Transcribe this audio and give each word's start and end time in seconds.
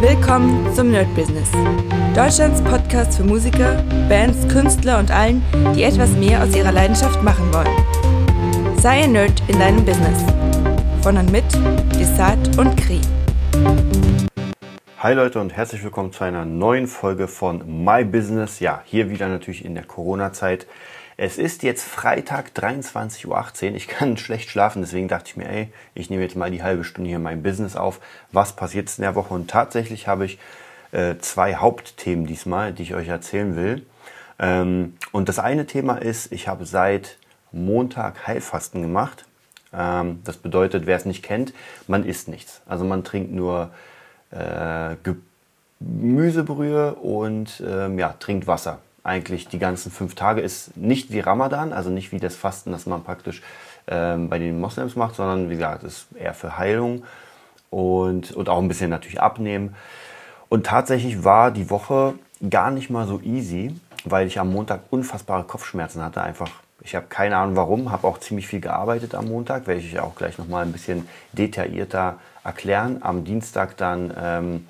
Willkommen 0.00 0.72
zum 0.76 0.92
Nerd 0.92 1.12
Business. 1.16 1.50
Deutschlands 2.14 2.62
Podcast 2.62 3.16
für 3.16 3.24
Musiker, 3.24 3.82
Bands, 4.08 4.46
Künstler 4.46 5.00
und 5.00 5.10
allen, 5.10 5.42
die 5.74 5.82
etwas 5.82 6.12
mehr 6.12 6.40
aus 6.40 6.54
ihrer 6.54 6.70
Leidenschaft 6.70 7.20
machen 7.24 7.52
wollen. 7.52 8.78
Sei 8.78 9.02
ein 9.02 9.10
Nerd 9.10 9.42
in 9.48 9.58
deinem 9.58 9.84
Business. 9.84 10.22
Von 11.02 11.16
und 11.16 11.32
mit 11.32 11.42
Desart 11.98 12.56
und 12.58 12.76
Kri. 12.76 13.00
Hi 15.00 15.14
Leute 15.14 15.40
und 15.40 15.56
herzlich 15.56 15.82
willkommen 15.82 16.12
zu 16.12 16.22
einer 16.22 16.44
neuen 16.44 16.86
Folge 16.86 17.26
von 17.26 17.84
My 17.84 18.04
Business. 18.04 18.60
Ja, 18.60 18.82
hier 18.84 19.10
wieder 19.10 19.26
natürlich 19.26 19.64
in 19.64 19.74
der 19.74 19.84
Corona-Zeit. 19.84 20.68
Es 21.20 21.36
ist 21.36 21.64
jetzt 21.64 21.82
Freitag 21.82 22.52
23.18 22.54 23.26
Uhr. 23.26 23.74
Ich 23.74 23.88
kann 23.88 24.16
schlecht 24.18 24.50
schlafen, 24.50 24.82
deswegen 24.82 25.08
dachte 25.08 25.30
ich 25.30 25.36
mir, 25.36 25.48
ey, 25.48 25.72
ich 25.92 26.10
nehme 26.10 26.22
jetzt 26.22 26.36
mal 26.36 26.52
die 26.52 26.62
halbe 26.62 26.84
Stunde 26.84 27.10
hier 27.10 27.18
mein 27.18 27.42
Business 27.42 27.74
auf. 27.74 27.98
Was 28.30 28.54
passiert 28.54 28.96
in 28.96 29.02
der 29.02 29.16
Woche? 29.16 29.34
Und 29.34 29.50
tatsächlich 29.50 30.06
habe 30.06 30.26
ich 30.26 30.38
äh, 30.92 31.16
zwei 31.18 31.56
Hauptthemen 31.56 32.24
diesmal, 32.24 32.72
die 32.72 32.84
ich 32.84 32.94
euch 32.94 33.08
erzählen 33.08 33.56
will. 33.56 33.84
Ähm, 34.38 34.96
und 35.10 35.28
das 35.28 35.40
eine 35.40 35.66
Thema 35.66 35.96
ist, 35.96 36.30
ich 36.30 36.46
habe 36.46 36.64
seit 36.66 37.18
Montag 37.50 38.28
Heilfasten 38.28 38.80
gemacht. 38.80 39.24
Ähm, 39.72 40.20
das 40.22 40.36
bedeutet, 40.36 40.86
wer 40.86 40.96
es 40.96 41.04
nicht 41.04 41.24
kennt, 41.24 41.52
man 41.88 42.06
isst 42.06 42.28
nichts. 42.28 42.62
Also 42.64 42.84
man 42.84 43.02
trinkt 43.02 43.32
nur 43.32 43.70
äh, 44.30 44.94
Gemüsebrühe 45.80 46.94
und 46.94 47.60
ähm, 47.66 47.98
ja, 47.98 48.14
trinkt 48.20 48.46
Wasser 48.46 48.78
eigentlich 49.04 49.48
die 49.48 49.58
ganzen 49.58 49.90
fünf 49.90 50.14
Tage. 50.14 50.40
Ist 50.40 50.76
nicht 50.76 51.12
wie 51.12 51.20
Ramadan, 51.20 51.72
also 51.72 51.90
nicht 51.90 52.12
wie 52.12 52.20
das 52.20 52.36
Fasten, 52.36 52.72
das 52.72 52.86
man 52.86 53.04
praktisch 53.04 53.42
ähm, 53.86 54.28
bei 54.28 54.38
den 54.38 54.60
Moslems 54.60 54.96
macht, 54.96 55.14
sondern 55.14 55.50
wie 55.50 55.54
gesagt, 55.54 55.84
ist 55.84 56.08
eher 56.14 56.34
für 56.34 56.58
Heilung 56.58 57.04
und, 57.70 58.32
und 58.32 58.48
auch 58.48 58.58
ein 58.58 58.68
bisschen 58.68 58.90
natürlich 58.90 59.20
abnehmen. 59.20 59.74
Und 60.48 60.66
tatsächlich 60.66 61.24
war 61.24 61.50
die 61.50 61.70
Woche 61.70 62.14
gar 62.48 62.70
nicht 62.70 62.90
mal 62.90 63.06
so 63.06 63.20
easy, 63.20 63.74
weil 64.04 64.26
ich 64.26 64.38
am 64.38 64.52
Montag 64.52 64.80
unfassbare 64.90 65.44
Kopfschmerzen 65.44 66.02
hatte. 66.02 66.22
Einfach, 66.22 66.50
ich 66.80 66.94
habe 66.94 67.06
keine 67.08 67.36
Ahnung 67.36 67.56
warum, 67.56 67.90
habe 67.90 68.06
auch 68.06 68.18
ziemlich 68.18 68.46
viel 68.46 68.60
gearbeitet 68.60 69.14
am 69.14 69.26
Montag, 69.26 69.66
werde 69.66 69.80
ich 69.80 69.98
auch 70.00 70.14
gleich 70.14 70.38
nochmal 70.38 70.64
ein 70.64 70.72
bisschen 70.72 71.08
detaillierter 71.32 72.18
erklären. 72.44 72.98
Am 73.00 73.24
Dienstag 73.24 73.76
dann 73.76 74.12
ähm, 74.18 74.66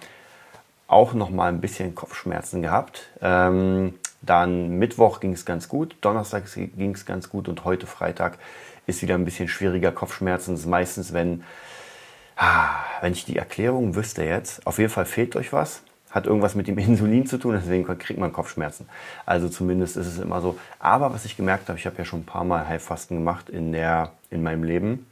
auch 0.88 1.12
nochmal 1.12 1.50
ein 1.50 1.60
bisschen 1.60 1.94
Kopfschmerzen 1.94 2.62
gehabt. 2.62 3.08
Ähm, 3.20 3.94
dann 4.20 4.78
Mittwoch 4.78 5.20
ging 5.20 5.33
es 5.33 5.44
ganz 5.44 5.69
gut, 5.69 5.97
Donnerstag 6.00 6.44
ging 6.55 6.94
es 6.94 7.06
ganz 7.06 7.28
gut 7.28 7.48
und 7.48 7.64
heute 7.64 7.86
Freitag 7.86 8.38
ist 8.86 9.02
wieder 9.02 9.14
ein 9.14 9.25
bisschen 9.25 9.48
schwieriger 9.48 9.92
Kopfschmerzen. 9.92 10.55
Ist 10.55 10.66
meistens, 10.66 11.12
wenn, 11.12 11.44
ah, 12.36 12.70
wenn 13.00 13.12
ich 13.12 13.25
die 13.25 13.36
Erklärung 13.36 13.94
wüsste 13.94 14.25
jetzt, 14.25 14.66
auf 14.66 14.78
jeden 14.78 14.91
Fall 14.91 15.05
fehlt 15.05 15.36
euch 15.36 15.52
was, 15.52 15.83
hat 16.10 16.27
irgendwas 16.27 16.55
mit 16.55 16.66
dem 16.66 16.78
Insulin 16.78 17.27
zu 17.27 17.38
tun, 17.38 17.55
deswegen 17.55 17.86
kriegt 17.98 18.19
man 18.19 18.33
Kopfschmerzen. 18.33 18.88
Also 19.27 19.48
zumindest 19.48 19.97
ist 19.97 20.06
es 20.06 20.19
immer 20.19 20.41
so. 20.41 20.58
Aber 20.78 21.12
was 21.12 21.25
ich 21.25 21.36
gemerkt 21.36 21.69
habe, 21.69 21.78
ich 21.78 21.86
habe 21.86 21.97
ja 21.98 22.05
schon 22.05 22.20
ein 22.20 22.27
paar 22.27 22.44
Mal 22.44 22.66
Heilfasten 22.66 23.16
gemacht 23.16 23.48
in, 23.50 23.72
der, 23.72 24.12
in 24.30 24.42
meinem 24.42 24.64
Leben 24.64 25.06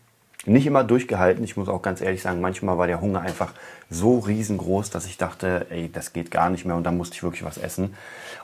nicht 0.47 0.67
immer 0.67 0.85
durchgehalten. 0.85 1.45
Ich 1.45 1.57
muss 1.57 1.69
auch 1.69 1.83
ganz 1.83 2.01
ehrlich 2.01 2.23
sagen, 2.23 2.41
manchmal 2.41 2.79
war 2.79 2.87
der 2.87 3.01
Hunger 3.01 3.21
einfach 3.21 3.53
so 3.91 4.19
riesengroß, 4.19 4.91
dass 4.91 5.07
ich 5.07 5.17
dachte, 5.17 5.67
ey, 5.71 5.91
das 5.93 6.13
geht 6.13 6.31
gar 6.31 6.51
nicht 6.51 6.65
mehr 6.65 6.77
und 6.77 6.85
da 6.85 6.93
musste 6.93 7.15
ich 7.17 7.23
wirklich 7.23 7.45
was 7.45 7.59
essen. 7.59 7.95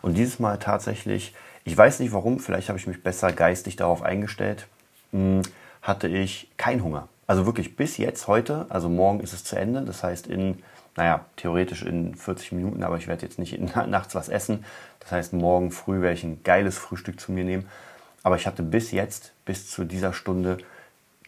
Und 0.00 0.14
dieses 0.14 0.38
Mal 0.38 0.58
tatsächlich, 0.58 1.34
ich 1.64 1.76
weiß 1.76 2.00
nicht 2.00 2.12
warum, 2.12 2.38
vielleicht 2.40 2.68
habe 2.68 2.78
ich 2.78 2.86
mich 2.86 3.02
besser 3.02 3.32
geistig 3.32 3.76
darauf 3.76 4.02
eingestellt, 4.02 4.66
hm, 5.12 5.42
hatte 5.80 6.08
ich 6.08 6.50
keinen 6.56 6.82
Hunger. 6.82 7.08
Also 7.26 7.46
wirklich 7.46 7.76
bis 7.76 7.96
jetzt 7.96 8.26
heute, 8.26 8.66
also 8.68 8.88
morgen 8.88 9.20
ist 9.20 9.32
es 9.32 9.44
zu 9.44 9.56
Ende, 9.56 9.82
das 9.82 10.02
heißt 10.02 10.26
in, 10.26 10.62
naja, 10.96 11.24
theoretisch 11.36 11.82
in 11.82 12.14
40 12.14 12.52
Minuten, 12.52 12.82
aber 12.82 12.96
ich 12.96 13.06
werde 13.06 13.22
jetzt 13.24 13.38
nicht 13.38 13.58
nachts 13.86 14.14
was 14.14 14.28
essen. 14.28 14.64
Das 15.00 15.12
heißt, 15.12 15.32
morgen 15.32 15.70
früh 15.70 16.00
werde 16.02 16.14
ich 16.14 16.24
ein 16.24 16.42
geiles 16.42 16.78
Frühstück 16.78 17.20
zu 17.20 17.32
mir 17.32 17.44
nehmen. 17.44 17.68
Aber 18.22 18.36
ich 18.36 18.46
hatte 18.46 18.62
bis 18.62 18.92
jetzt, 18.92 19.32
bis 19.44 19.68
zu 19.68 19.84
dieser 19.84 20.12
Stunde, 20.12 20.58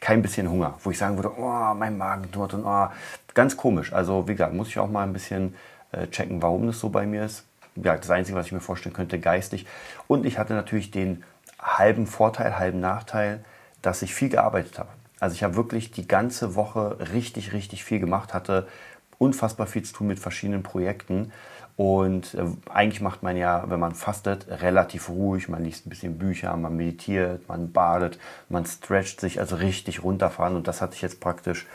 kein 0.05 0.21
bisschen 0.21 0.51
Hunger, 0.51 0.75
wo 0.83 0.91
ich 0.91 0.99
sagen 0.99 1.17
würde, 1.17 1.33
oh, 1.39 1.73
mein 1.75 1.97
Magen 1.97 2.31
tut 2.31 2.53
und 2.53 2.67
oh, 2.67 2.89
ganz 3.33 3.57
komisch. 3.57 3.91
Also 3.91 4.29
wie 4.29 4.33
gesagt, 4.33 4.53
muss 4.53 4.69
ich 4.69 4.79
auch 4.79 4.91
mal 4.91 5.03
ein 5.03 5.15
bisschen 5.15 5.55
äh, 5.93 6.07
checken, 6.09 6.43
warum 6.43 6.67
das 6.67 6.79
so 6.79 6.91
bei 6.91 7.07
mir 7.07 7.25
ist. 7.25 7.47
Ja, 7.77 7.97
das 7.97 8.11
Einzige, 8.11 8.37
was 8.37 8.45
ich 8.45 8.53
mir 8.53 8.61
vorstellen 8.61 8.95
könnte, 8.95 9.19
geistig. 9.19 9.65
Und 10.07 10.27
ich 10.27 10.37
hatte 10.37 10.53
natürlich 10.53 10.91
den 10.91 11.25
halben 11.59 12.07
Vorteil, 12.07 12.59
halben 12.59 12.81
Nachteil, 12.81 13.43
dass 13.81 14.03
ich 14.03 14.15
viel 14.15 14.29
gearbeitet 14.29 14.79
habe. 14.79 14.91
Also 15.21 15.37
ich 15.37 15.43
habe 15.43 15.57
wirklich 15.57 15.91
die 15.91 16.07
ganze 16.07 16.55
Woche 16.55 16.99
richtig, 17.15 17.55
richtig 17.55 17.83
viel 17.83 17.99
gemacht, 17.99 18.35
hatte 18.35 18.69
unfassbar 19.17 19.67
viel 19.67 19.85
zu 19.85 19.95
tun 19.95 20.09
mit 20.09 20.19
verschiedenen 20.19 20.63
Projekten 20.63 21.33
und 21.77 22.35
äh, 22.35 22.45
eigentlich 22.73 23.01
macht 23.01 23.23
man 23.23 23.37
ja, 23.37 23.65
wenn 23.69 23.81
man 23.81 23.95
fastet, 23.95 24.47
relativ 24.49 25.09
ruhig. 25.09 25.49
Man 25.49 25.65
liest 25.65 25.87
ein 25.87 25.91
bisschen 25.91 26.19
Bücher, 26.19 26.57
man 26.57 26.77
meditiert, 26.77 27.49
man 27.49 27.73
badet, 27.73 28.19
man 28.49 28.65
stretcht 28.65 29.21
sich, 29.21 29.41
also 29.41 29.57
richtig 29.57 30.05
runterfahren. 30.05 30.55
Und 30.55 30.69
das 30.69 30.81
hatte 30.81 30.95
ich 30.95 31.03
jetzt 31.03 31.21
praktisch 31.21 31.67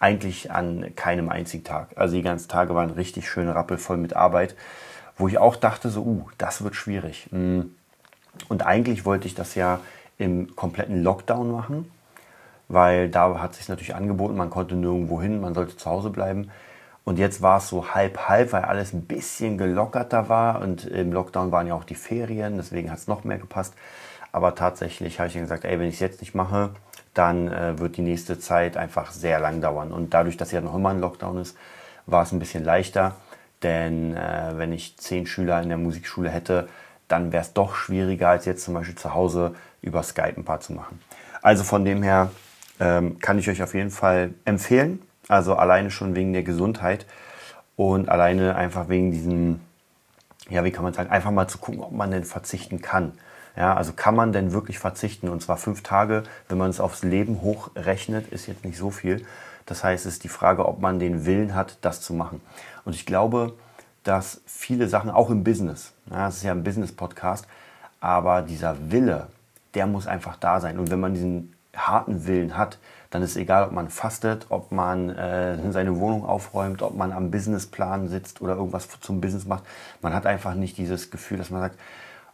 eigentlich 0.00 0.50
an 0.50 0.94
keinem 0.96 1.28
einzigen 1.28 1.64
Tag. 1.64 1.88
Also 1.96 2.16
die 2.16 2.22
ganzen 2.22 2.48
Tage 2.48 2.74
waren 2.74 2.90
richtig 2.90 3.28
schön 3.28 3.48
rappelvoll 3.48 3.98
mit 3.98 4.16
Arbeit, 4.16 4.56
wo 5.18 5.28
ich 5.28 5.36
auch 5.38 5.56
dachte, 5.56 5.90
so, 5.90 6.02
uh, 6.02 6.28
das 6.38 6.64
wird 6.64 6.74
schwierig. 6.74 7.28
Hm. 7.30 7.74
Und 8.48 8.66
eigentlich 8.66 9.04
wollte 9.04 9.26
ich 9.26 9.34
das 9.34 9.54
ja 9.54 9.80
im 10.16 10.56
kompletten 10.56 11.02
Lockdown 11.02 11.52
machen, 11.52 11.92
weil 12.68 13.10
da 13.10 13.38
hat 13.38 13.54
sich 13.54 13.68
natürlich 13.68 13.94
angeboten, 13.94 14.34
man 14.34 14.48
konnte 14.48 14.76
nirgendwo 14.76 15.20
hin, 15.20 15.42
man 15.42 15.54
sollte 15.54 15.76
zu 15.76 15.90
Hause 15.90 16.08
bleiben. 16.08 16.50
Und 17.04 17.18
jetzt 17.18 17.42
war 17.42 17.58
es 17.58 17.68
so 17.68 17.94
halb 17.94 18.28
halb, 18.28 18.52
weil 18.52 18.62
alles 18.62 18.92
ein 18.92 19.02
bisschen 19.02 19.58
gelockerter 19.58 20.28
war 20.28 20.60
und 20.60 20.84
im 20.84 21.12
Lockdown 21.12 21.50
waren 21.50 21.66
ja 21.66 21.74
auch 21.74 21.84
die 21.84 21.96
Ferien, 21.96 22.56
deswegen 22.56 22.90
hat 22.90 22.98
es 22.98 23.08
noch 23.08 23.24
mehr 23.24 23.38
gepasst. 23.38 23.74
Aber 24.30 24.54
tatsächlich 24.54 25.18
habe 25.18 25.26
ich 25.28 25.34
dann 25.34 25.42
gesagt, 25.42 25.64
ey, 25.64 25.78
wenn 25.78 25.88
ich 25.88 25.94
es 25.94 26.00
jetzt 26.00 26.20
nicht 26.20 26.34
mache, 26.34 26.70
dann 27.12 27.48
äh, 27.48 27.78
wird 27.78 27.96
die 27.96 28.02
nächste 28.02 28.38
Zeit 28.38 28.76
einfach 28.76 29.10
sehr 29.10 29.40
lang 29.40 29.60
dauern. 29.60 29.92
Und 29.92 30.14
dadurch, 30.14 30.36
dass 30.36 30.52
ja 30.52 30.60
noch 30.60 30.74
immer 30.74 30.90
ein 30.90 31.00
Lockdown 31.00 31.38
ist, 31.38 31.56
war 32.06 32.22
es 32.22 32.32
ein 32.32 32.38
bisschen 32.38 32.64
leichter. 32.64 33.16
Denn 33.62 34.16
äh, 34.16 34.52
wenn 34.54 34.72
ich 34.72 34.96
zehn 34.96 35.26
Schüler 35.26 35.60
in 35.60 35.68
der 35.68 35.78
Musikschule 35.78 36.30
hätte, 36.30 36.68
dann 37.08 37.32
wäre 37.32 37.42
es 37.42 37.52
doch 37.52 37.74
schwieriger, 37.74 38.30
als 38.30 38.46
jetzt 38.46 38.64
zum 38.64 38.74
Beispiel 38.74 38.94
zu 38.94 39.12
Hause 39.12 39.54
über 39.82 40.02
Skype 40.02 40.34
ein 40.36 40.44
paar 40.44 40.60
zu 40.60 40.72
machen. 40.72 41.00
Also 41.42 41.62
von 41.64 41.84
dem 41.84 42.02
her 42.02 42.30
ähm, 42.80 43.18
kann 43.18 43.38
ich 43.38 43.50
euch 43.50 43.62
auf 43.62 43.74
jeden 43.74 43.90
Fall 43.90 44.32
empfehlen, 44.44 45.02
also 45.32 45.56
alleine 45.56 45.90
schon 45.90 46.14
wegen 46.14 46.32
der 46.32 46.42
Gesundheit 46.42 47.06
und 47.74 48.08
alleine 48.08 48.54
einfach 48.54 48.88
wegen 48.88 49.10
diesem, 49.10 49.60
ja, 50.48 50.62
wie 50.64 50.70
kann 50.70 50.84
man 50.84 50.92
sagen, 50.92 51.10
einfach 51.10 51.30
mal 51.30 51.48
zu 51.48 51.58
gucken, 51.58 51.80
ob 51.80 51.92
man 51.92 52.10
denn 52.10 52.24
verzichten 52.24 52.82
kann. 52.82 53.12
Ja, 53.56 53.74
also 53.74 53.92
kann 53.92 54.14
man 54.14 54.32
denn 54.32 54.52
wirklich 54.52 54.78
verzichten? 54.78 55.28
Und 55.28 55.42
zwar 55.42 55.56
fünf 55.56 55.82
Tage, 55.82 56.22
wenn 56.48 56.58
man 56.58 56.70
es 56.70 56.80
aufs 56.80 57.02
Leben 57.02 57.42
hochrechnet, 57.42 58.28
ist 58.28 58.46
jetzt 58.46 58.64
nicht 58.64 58.78
so 58.78 58.90
viel. 58.90 59.24
Das 59.66 59.84
heißt, 59.84 60.06
es 60.06 60.14
ist 60.14 60.24
die 60.24 60.28
Frage, 60.28 60.66
ob 60.66 60.80
man 60.80 60.98
den 60.98 61.26
Willen 61.26 61.54
hat, 61.54 61.78
das 61.80 62.00
zu 62.00 62.14
machen. 62.14 62.40
Und 62.84 62.94
ich 62.94 63.06
glaube, 63.06 63.54
dass 64.04 64.40
viele 64.46 64.88
Sachen, 64.88 65.10
auch 65.10 65.30
im 65.30 65.44
Business, 65.44 65.92
ja, 66.10 66.28
es 66.28 66.36
ist 66.36 66.42
ja 66.42 66.52
ein 66.52 66.64
Business-Podcast, 66.64 67.46
aber 68.00 68.42
dieser 68.42 68.90
Wille, 68.90 69.28
der 69.74 69.86
muss 69.86 70.06
einfach 70.06 70.36
da 70.36 70.60
sein. 70.60 70.78
Und 70.78 70.90
wenn 70.90 71.00
man 71.00 71.14
diesen 71.14 71.54
harten 71.76 72.26
Willen 72.26 72.56
hat, 72.56 72.78
dann 73.10 73.22
ist 73.22 73.36
egal, 73.36 73.64
ob 73.64 73.72
man 73.72 73.88
fastet, 73.88 74.46
ob 74.48 74.72
man 74.72 75.10
äh, 75.10 75.70
seine 75.70 75.98
Wohnung 75.98 76.24
aufräumt, 76.24 76.82
ob 76.82 76.96
man 76.96 77.12
am 77.12 77.30
Businessplan 77.30 78.08
sitzt 78.08 78.40
oder 78.40 78.56
irgendwas 78.56 78.88
zum 79.00 79.20
Business 79.20 79.46
macht. 79.46 79.64
Man 80.00 80.14
hat 80.14 80.26
einfach 80.26 80.54
nicht 80.54 80.78
dieses 80.78 81.10
Gefühl, 81.10 81.38
dass 81.38 81.50
man 81.50 81.60
sagt, 81.60 81.78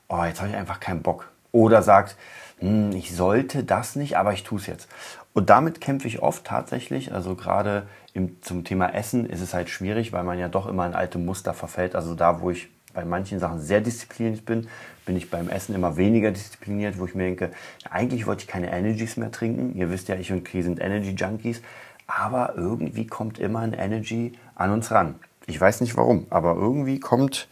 oh, 0.09 0.23
jetzt 0.25 0.41
habe 0.41 0.51
ich 0.51 0.57
einfach 0.57 0.81
keinen 0.81 1.03
Bock. 1.03 1.31
Oder 1.51 1.83
sagt, 1.83 2.17
hm, 2.59 2.93
ich 2.93 3.15
sollte 3.15 3.65
das 3.65 3.97
nicht, 3.97 4.17
aber 4.17 4.33
ich 4.33 4.45
tue 4.45 4.59
es 4.59 4.67
jetzt. 4.67 4.89
Und 5.35 5.51
damit 5.51 5.81
kämpfe 5.81 6.09
ich 6.09 6.21
oft 6.21 6.45
tatsächlich. 6.45 7.13
Also 7.13 7.35
gerade 7.35 7.87
im, 8.13 8.43
zum 8.43 8.65
Thema 8.65 8.95
Essen 8.95 9.27
ist 9.27 9.41
es 9.41 9.55
halt 9.55 9.71
schwierig, 9.71 10.13
weil 10.13 10.25
man 10.25 10.39
ja 10.39 10.49
doch 10.49 10.67
immer 10.67 10.87
in 10.87 10.95
alte 10.95 11.19
Muster 11.19 11.55
verfällt. 11.55 11.95
Also 11.95 12.15
da, 12.15 12.41
wo 12.41 12.51
ich 12.51 12.69
bei 12.95 13.05
manchen 13.05 13.39
Sachen 13.39 13.61
sehr 13.61 13.81
diszipliniert 13.81 14.45
bin, 14.45 14.69
bin 15.07 15.17
ich 15.17 15.31
beim 15.31 15.49
Essen 15.49 15.75
immer 15.75 15.97
weniger 15.97 16.31
diszipliniert, 16.31 16.99
wo 16.99 17.07
ich 17.07 17.15
mir 17.15 17.25
denke, 17.25 17.51
eigentlich 17.91 18.27
wollte 18.27 18.43
ich 18.43 18.49
keine 18.49 18.71
Energies 18.71 19.17
mehr 19.17 19.31
trinken. 19.31 19.77
Ihr 19.77 19.91
wisst 19.91 20.09
ja, 20.09 20.17
ich 20.17 20.33
und 20.33 20.45
Kri 20.45 20.63
sind 20.63 20.81
Energy 20.81 21.11
Junkies. 21.11 21.63
Aber 22.07 22.55
irgendwie 22.57 23.07
kommt 23.07 23.39
immer 23.39 23.61
ein 23.61 23.75
Energy 23.75 24.33
an 24.55 24.71
uns 24.71 24.91
ran. 24.91 25.17
Ich 25.47 25.61
weiß 25.61 25.81
nicht 25.81 25.97
warum, 25.97 26.27
aber 26.31 26.55
irgendwie 26.55 27.01
kommt, 27.01 27.49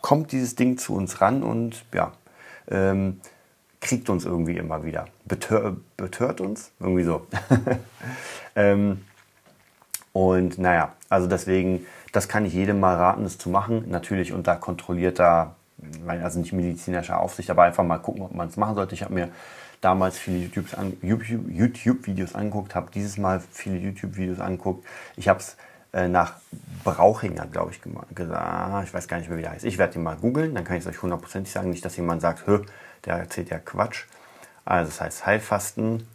kommt 0.00 0.32
dieses 0.32 0.54
Ding 0.54 0.78
zu 0.78 0.94
uns 0.94 1.20
ran 1.20 1.42
und 1.42 1.84
ja, 1.94 2.12
ähm, 2.70 3.20
kriegt 3.80 4.10
uns 4.10 4.24
irgendwie 4.24 4.56
immer 4.56 4.84
wieder. 4.84 5.06
Betör, 5.24 5.76
betört 5.96 6.40
uns? 6.40 6.72
Irgendwie 6.80 7.04
so. 7.04 7.26
ähm, 8.56 9.04
und 10.12 10.58
naja, 10.58 10.94
also 11.08 11.26
deswegen 11.26 11.86
das 12.12 12.28
kann 12.28 12.44
ich 12.44 12.54
jedem 12.54 12.80
mal 12.80 12.96
raten, 12.96 13.24
das 13.24 13.38
zu 13.38 13.50
machen. 13.50 13.84
Natürlich 13.88 14.32
unter 14.32 14.56
kontrollierter, 14.56 15.54
also 16.06 16.38
nicht 16.40 16.52
medizinischer 16.52 17.20
Aufsicht, 17.20 17.50
aber 17.50 17.64
einfach 17.64 17.84
mal 17.84 17.98
gucken, 17.98 18.22
ob 18.22 18.34
man 18.34 18.48
es 18.48 18.56
machen 18.56 18.74
sollte. 18.74 18.94
Ich 18.94 19.02
habe 19.02 19.14
mir 19.14 19.28
damals 19.80 20.18
viele 20.18 20.38
YouTube-Videos 20.38 20.94
YouTube, 21.02 22.08
YouTube 22.08 22.34
angeguckt, 22.34 22.74
habe 22.74 22.90
dieses 22.92 23.18
Mal 23.18 23.40
viele 23.52 23.78
YouTube-Videos 23.78 24.40
angeguckt. 24.40 24.86
Ich 25.16 25.28
habe 25.28 25.40
es 25.40 25.56
äh, 25.92 26.08
nach 26.08 26.34
Brauchinger, 26.84 27.46
glaube 27.46 27.70
ich, 27.70 27.80
gesagt. 28.14 28.84
Ich 28.84 28.94
weiß 28.94 29.08
gar 29.08 29.18
nicht 29.18 29.28
mehr, 29.28 29.38
wie 29.38 29.42
der 29.42 29.52
heißt. 29.52 29.64
Ich 29.64 29.78
werde 29.78 29.98
ihn 29.98 30.02
mal 30.02 30.16
googeln, 30.16 30.54
dann 30.54 30.64
kann 30.64 30.76
ich 30.76 30.84
es 30.84 30.88
euch 30.88 31.00
hundertprozentig 31.00 31.52
sagen. 31.52 31.70
Nicht, 31.70 31.84
dass 31.84 31.96
jemand 31.96 32.20
sagt, 32.20 32.44
der 33.04 33.16
erzählt 33.16 33.50
ja 33.50 33.58
Quatsch. 33.58 34.04
Also 34.64 34.90
das 34.90 35.00
heißt 35.00 35.26
Heilfasten, 35.26 36.06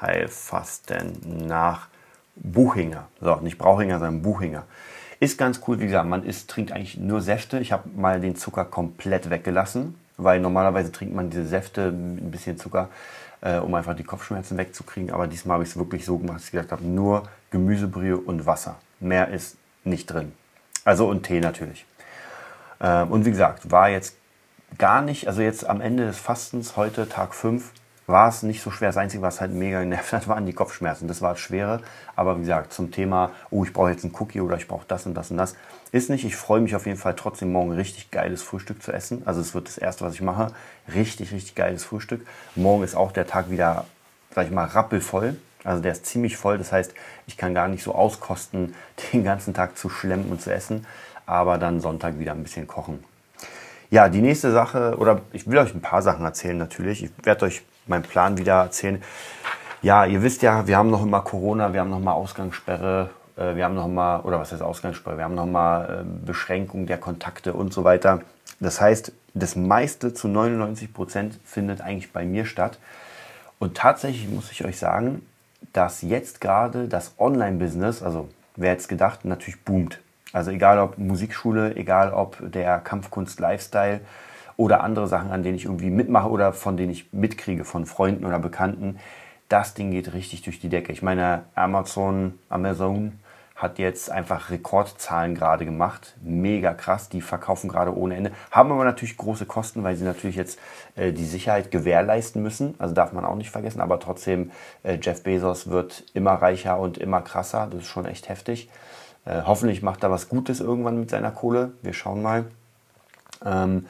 Heilfasten 0.00 1.46
nach 1.46 1.88
Buchinger. 2.36 3.08
So, 3.20 3.36
nicht 3.36 3.58
Brauchinger, 3.58 3.98
sondern 3.98 4.22
Buchinger. 4.22 4.64
Ist 5.20 5.36
ganz 5.36 5.60
cool, 5.66 5.80
wie 5.80 5.86
gesagt, 5.86 6.08
man 6.08 6.24
isst, 6.24 6.48
trinkt 6.48 6.70
eigentlich 6.70 6.96
nur 6.96 7.20
Säfte. 7.20 7.58
Ich 7.58 7.72
habe 7.72 7.88
mal 7.96 8.20
den 8.20 8.36
Zucker 8.36 8.64
komplett 8.64 9.30
weggelassen, 9.30 9.96
weil 10.16 10.40
normalerweise 10.40 10.92
trinkt 10.92 11.14
man 11.14 11.30
diese 11.30 11.46
Säfte 11.46 11.90
mit 11.90 12.22
ein 12.22 12.30
bisschen 12.30 12.56
Zucker, 12.56 12.88
äh, 13.40 13.58
um 13.58 13.74
einfach 13.74 13.96
die 13.96 14.04
Kopfschmerzen 14.04 14.56
wegzukriegen. 14.58 15.10
Aber 15.10 15.26
diesmal 15.26 15.54
habe 15.54 15.64
ich 15.64 15.70
es 15.70 15.76
wirklich 15.76 16.04
so 16.04 16.18
gemacht, 16.18 16.36
dass 16.36 16.44
ich 16.44 16.52
gesagt 16.52 16.70
habe, 16.70 16.84
nur 16.84 17.24
Gemüsebrühe 17.50 18.16
und 18.16 18.46
Wasser. 18.46 18.76
Mehr 19.00 19.28
ist 19.28 19.56
nicht 19.82 20.06
drin. 20.06 20.32
Also 20.84 21.08
und 21.08 21.24
Tee 21.24 21.40
natürlich. 21.40 21.84
Äh, 22.78 23.02
und 23.02 23.24
wie 23.24 23.30
gesagt, 23.30 23.72
war 23.72 23.88
jetzt 23.88 24.16
gar 24.76 25.02
nicht, 25.02 25.26
also 25.26 25.40
jetzt 25.40 25.68
am 25.68 25.80
Ende 25.80 26.06
des 26.06 26.18
Fastens, 26.18 26.76
heute 26.76 27.08
Tag 27.08 27.34
5, 27.34 27.72
war 28.08 28.30
es 28.30 28.42
nicht 28.42 28.62
so 28.62 28.70
schwer. 28.70 28.88
Das 28.88 28.96
Einzige, 28.96 29.22
was 29.22 29.40
halt 29.40 29.52
mega 29.52 29.80
genervt 29.80 30.12
hat, 30.14 30.28
waren 30.28 30.46
die 30.46 30.54
Kopfschmerzen. 30.54 31.06
Das 31.08 31.20
war 31.20 31.32
das 31.32 31.40
Schwere. 31.40 31.82
Aber 32.16 32.36
wie 32.36 32.40
gesagt, 32.40 32.72
zum 32.72 32.90
Thema, 32.90 33.30
oh, 33.50 33.64
ich 33.64 33.72
brauche 33.72 33.90
jetzt 33.90 34.02
einen 34.02 34.14
Cookie 34.18 34.40
oder 34.40 34.56
ich 34.56 34.66
brauche 34.66 34.86
das 34.88 35.04
und 35.04 35.14
das 35.14 35.30
und 35.30 35.36
das, 35.36 35.54
ist 35.92 36.08
nicht. 36.08 36.24
Ich 36.24 36.34
freue 36.34 36.60
mich 36.60 36.74
auf 36.74 36.86
jeden 36.86 36.98
Fall 36.98 37.14
trotzdem 37.14 37.52
morgen 37.52 37.72
richtig 37.72 38.10
geiles 38.10 38.42
Frühstück 38.42 38.82
zu 38.82 38.92
essen. 38.92 39.22
Also 39.26 39.42
es 39.42 39.54
wird 39.54 39.68
das 39.68 39.76
Erste, 39.76 40.06
was 40.06 40.14
ich 40.14 40.22
mache. 40.22 40.48
Richtig, 40.92 41.32
richtig 41.32 41.54
geiles 41.54 41.84
Frühstück. 41.84 42.26
Morgen 42.56 42.82
ist 42.82 42.96
auch 42.96 43.12
der 43.12 43.26
Tag 43.26 43.50
wieder, 43.50 43.84
sag 44.34 44.46
ich 44.46 44.52
mal, 44.52 44.64
rappelvoll. 44.64 45.36
Also 45.62 45.82
der 45.82 45.92
ist 45.92 46.06
ziemlich 46.06 46.38
voll. 46.38 46.56
Das 46.56 46.72
heißt, 46.72 46.94
ich 47.26 47.36
kann 47.36 47.52
gar 47.52 47.68
nicht 47.68 47.82
so 47.82 47.94
auskosten, 47.94 48.74
den 49.12 49.22
ganzen 49.22 49.52
Tag 49.52 49.76
zu 49.76 49.90
schlemmen 49.90 50.30
und 50.30 50.40
zu 50.40 50.50
essen. 50.50 50.86
Aber 51.26 51.58
dann 51.58 51.82
Sonntag 51.82 52.18
wieder 52.18 52.32
ein 52.32 52.42
bisschen 52.42 52.66
kochen. 52.66 53.04
Ja, 53.90 54.08
die 54.08 54.22
nächste 54.22 54.50
Sache, 54.50 54.96
oder 54.98 55.20
ich 55.32 55.46
will 55.46 55.58
euch 55.58 55.74
ein 55.74 55.82
paar 55.82 56.00
Sachen 56.00 56.24
erzählen 56.24 56.56
natürlich. 56.56 57.04
Ich 57.04 57.10
werde 57.22 57.44
euch 57.46 57.62
meinen 57.88 58.02
Plan 58.02 58.38
wieder 58.38 58.54
erzählen. 58.54 59.02
Ja, 59.82 60.04
ihr 60.04 60.22
wisst 60.22 60.42
ja, 60.42 60.66
wir 60.66 60.76
haben 60.76 60.90
noch 60.90 61.02
immer 61.02 61.20
Corona, 61.20 61.72
wir 61.72 61.80
haben 61.80 61.90
noch 61.90 62.00
mal 62.00 62.12
Ausgangssperre, 62.12 63.10
äh, 63.36 63.54
wir 63.54 63.64
haben 63.64 63.74
noch 63.74 63.88
mal, 63.88 64.20
oder 64.20 64.40
was 64.40 64.52
heißt 64.52 64.62
Ausgangssperre, 64.62 65.18
wir 65.18 65.24
haben 65.24 65.34
noch 65.34 65.46
mal 65.46 66.04
äh, 66.04 66.26
Beschränkung 66.26 66.86
der 66.86 66.98
Kontakte 66.98 67.52
und 67.52 67.72
so 67.72 67.84
weiter. 67.84 68.20
Das 68.60 68.80
heißt, 68.80 69.12
das 69.34 69.54
meiste 69.54 70.14
zu 70.14 70.26
99 70.26 70.92
Prozent 70.92 71.38
findet 71.44 71.80
eigentlich 71.80 72.12
bei 72.12 72.24
mir 72.24 72.44
statt. 72.44 72.78
Und 73.58 73.76
tatsächlich 73.76 74.28
muss 74.28 74.50
ich 74.50 74.64
euch 74.64 74.78
sagen, 74.78 75.22
dass 75.72 76.02
jetzt 76.02 76.40
gerade 76.40 76.88
das 76.88 77.12
Online-Business, 77.18 78.02
also 78.02 78.28
wer 78.56 78.72
jetzt 78.72 78.88
gedacht, 78.88 79.24
natürlich 79.24 79.62
boomt. 79.62 80.00
Also 80.32 80.50
egal 80.50 80.78
ob 80.78 80.98
Musikschule, 80.98 81.76
egal 81.76 82.12
ob 82.12 82.36
der 82.40 82.78
Kampfkunst 82.78 83.40
Lifestyle, 83.40 84.00
oder 84.58 84.82
andere 84.82 85.06
Sachen, 85.06 85.30
an 85.30 85.42
denen 85.42 85.56
ich 85.56 85.64
irgendwie 85.64 85.88
mitmache 85.88 86.28
oder 86.28 86.52
von 86.52 86.76
denen 86.76 86.90
ich 86.90 87.12
mitkriege 87.12 87.64
von 87.64 87.86
Freunden 87.86 88.26
oder 88.26 88.40
Bekannten. 88.40 88.98
Das 89.48 89.72
Ding 89.72 89.92
geht 89.92 90.12
richtig 90.12 90.42
durch 90.42 90.60
die 90.60 90.68
Decke. 90.68 90.92
Ich 90.92 91.00
meine, 91.00 91.44
Amazon, 91.54 92.38
Amazon 92.50 93.20
hat 93.54 93.78
jetzt 93.78 94.10
einfach 94.10 94.50
Rekordzahlen 94.50 95.34
gerade 95.34 95.64
gemacht. 95.64 96.16
Mega 96.22 96.74
krass. 96.74 97.08
Die 97.08 97.20
verkaufen 97.20 97.68
gerade 97.68 97.96
ohne 97.96 98.16
Ende. 98.16 98.32
Haben 98.50 98.72
aber 98.72 98.84
natürlich 98.84 99.16
große 99.16 99.46
Kosten, 99.46 99.84
weil 99.84 99.96
sie 99.96 100.04
natürlich 100.04 100.36
jetzt 100.36 100.58
äh, 100.96 101.12
die 101.12 101.24
Sicherheit 101.24 101.70
gewährleisten 101.70 102.42
müssen. 102.42 102.74
Also 102.78 102.94
darf 102.94 103.12
man 103.12 103.24
auch 103.24 103.36
nicht 103.36 103.50
vergessen. 103.50 103.80
Aber 103.80 104.00
trotzdem, 104.00 104.50
äh, 104.82 104.98
Jeff 105.00 105.22
Bezos 105.22 105.70
wird 105.70 106.04
immer 106.14 106.34
reicher 106.34 106.78
und 106.78 106.98
immer 106.98 107.20
krasser. 107.20 107.68
Das 107.70 107.82
ist 107.82 107.88
schon 107.88 108.06
echt 108.06 108.28
heftig. 108.28 108.68
Äh, 109.24 109.42
hoffentlich 109.44 109.82
macht 109.82 110.02
er 110.02 110.10
was 110.10 110.28
Gutes 110.28 110.60
irgendwann 110.60 110.98
mit 110.98 111.10
seiner 111.10 111.30
Kohle. 111.30 111.72
Wir 111.82 111.94
schauen 111.94 112.22
mal. 112.22 112.44
Ähm, 113.44 113.86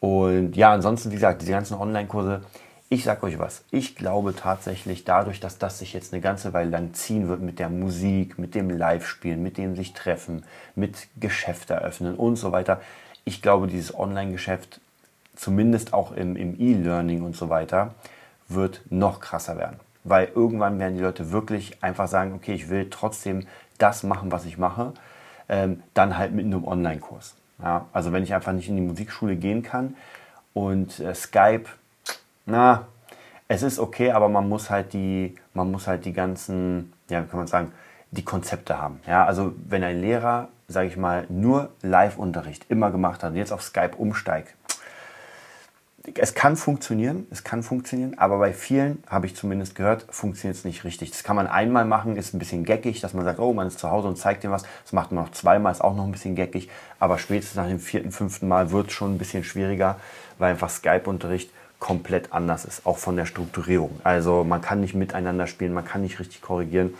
und 0.00 0.56
ja, 0.56 0.72
ansonsten, 0.72 1.10
wie 1.10 1.14
gesagt, 1.14 1.42
diese 1.42 1.52
ganzen 1.52 1.74
Online-Kurse, 1.74 2.42
ich 2.88 3.02
sag 3.02 3.22
euch 3.24 3.38
was, 3.38 3.64
ich 3.72 3.96
glaube 3.96 4.34
tatsächlich 4.34 5.04
dadurch, 5.04 5.40
dass 5.40 5.58
das 5.58 5.80
sich 5.80 5.92
jetzt 5.92 6.12
eine 6.12 6.22
ganze 6.22 6.52
Weile 6.52 6.70
lang 6.70 6.94
ziehen 6.94 7.28
wird 7.28 7.40
mit 7.40 7.58
der 7.58 7.68
Musik, 7.68 8.38
mit 8.38 8.54
dem 8.54 8.70
Live-Spielen, 8.70 9.42
mit 9.42 9.58
dem 9.58 9.74
sich 9.74 9.92
treffen, 9.92 10.44
mit 10.76 11.08
Geschäfte 11.18 11.74
eröffnen 11.74 12.14
und 12.14 12.36
so 12.36 12.52
weiter. 12.52 12.80
Ich 13.24 13.42
glaube, 13.42 13.66
dieses 13.66 13.98
Online-Geschäft, 13.98 14.80
zumindest 15.34 15.92
auch 15.92 16.12
im, 16.12 16.36
im 16.36 16.60
E-Learning 16.60 17.22
und 17.22 17.34
so 17.34 17.48
weiter, 17.48 17.94
wird 18.48 18.82
noch 18.88 19.18
krasser 19.18 19.58
werden. 19.58 19.80
Weil 20.04 20.28
irgendwann 20.34 20.78
werden 20.78 20.94
die 20.94 21.02
Leute 21.02 21.32
wirklich 21.32 21.82
einfach 21.82 22.06
sagen, 22.06 22.34
okay, 22.34 22.54
ich 22.54 22.68
will 22.68 22.88
trotzdem 22.88 23.48
das 23.78 24.04
machen, 24.04 24.30
was 24.30 24.44
ich 24.44 24.58
mache, 24.58 24.92
ähm, 25.48 25.82
dann 25.94 26.16
halt 26.16 26.32
mit 26.32 26.44
einem 26.44 26.64
Online-Kurs. 26.64 27.34
Ja, 27.62 27.86
also 27.92 28.12
wenn 28.12 28.22
ich 28.22 28.34
einfach 28.34 28.52
nicht 28.52 28.68
in 28.68 28.76
die 28.76 28.82
Musikschule 28.82 29.36
gehen 29.36 29.62
kann 29.62 29.96
und 30.52 31.00
äh, 31.00 31.14
Skype, 31.14 31.64
na, 32.44 32.86
es 33.48 33.62
ist 33.62 33.78
okay, 33.78 34.10
aber 34.10 34.28
man 34.28 34.48
muss 34.48 34.70
halt 34.70 34.92
die, 34.92 35.34
man 35.54 35.70
muss 35.70 35.86
halt 35.86 36.04
die 36.04 36.12
ganzen, 36.12 36.92
ja, 37.08 37.22
wie 37.22 37.28
kann 37.28 37.38
man 37.38 37.46
sagen, 37.46 37.72
die 38.10 38.24
Konzepte 38.24 38.80
haben. 38.80 39.00
Ja, 39.06 39.24
also 39.24 39.54
wenn 39.68 39.82
ein 39.84 40.00
Lehrer, 40.00 40.48
sage 40.68 40.88
ich 40.88 40.96
mal, 40.96 41.26
nur 41.28 41.70
Live-Unterricht 41.82 42.66
immer 42.68 42.90
gemacht 42.90 43.22
hat 43.22 43.30
und 43.30 43.36
jetzt 43.36 43.52
auf 43.52 43.62
Skype 43.62 43.96
umsteigt, 43.96 44.54
es 46.14 46.34
kann 46.34 46.56
funktionieren, 46.56 47.26
es 47.30 47.42
kann 47.42 47.62
funktionieren, 47.62 48.18
aber 48.18 48.38
bei 48.38 48.52
vielen, 48.52 49.02
habe 49.08 49.26
ich 49.26 49.34
zumindest 49.34 49.74
gehört, 49.74 50.06
funktioniert 50.10 50.56
es 50.56 50.64
nicht 50.64 50.84
richtig. 50.84 51.10
Das 51.10 51.24
kann 51.24 51.36
man 51.36 51.46
einmal 51.46 51.84
machen, 51.84 52.16
ist 52.16 52.34
ein 52.34 52.38
bisschen 52.38 52.64
geckig, 52.64 53.00
dass 53.00 53.14
man 53.14 53.24
sagt, 53.24 53.38
oh, 53.38 53.52
man 53.52 53.66
ist 53.66 53.78
zu 53.78 53.90
Hause 53.90 54.08
und 54.08 54.16
zeigt 54.16 54.44
dem 54.44 54.50
was. 54.50 54.64
Das 54.84 54.92
macht 54.92 55.12
man 55.12 55.24
noch 55.24 55.32
zweimal, 55.32 55.72
ist 55.72 55.82
auch 55.82 55.96
noch 55.96 56.04
ein 56.04 56.12
bisschen 56.12 56.36
geckig, 56.36 56.70
aber 57.00 57.18
spätestens 57.18 57.56
nach 57.56 57.66
dem 57.66 57.80
vierten, 57.80 58.12
fünften 58.12 58.46
Mal 58.48 58.70
wird 58.70 58.88
es 58.88 58.92
schon 58.92 59.14
ein 59.14 59.18
bisschen 59.18 59.44
schwieriger, 59.44 59.96
weil 60.38 60.52
einfach 60.52 60.70
Skype-Unterricht 60.70 61.50
komplett 61.78 62.32
anders 62.32 62.64
ist, 62.64 62.86
auch 62.86 62.98
von 62.98 63.16
der 63.16 63.26
Strukturierung. 63.26 64.00
Also 64.02 64.44
man 64.44 64.62
kann 64.62 64.80
nicht 64.80 64.94
miteinander 64.94 65.46
spielen, 65.46 65.74
man 65.74 65.84
kann 65.84 66.02
nicht 66.02 66.20
richtig 66.20 66.40
korrigieren 66.40 66.94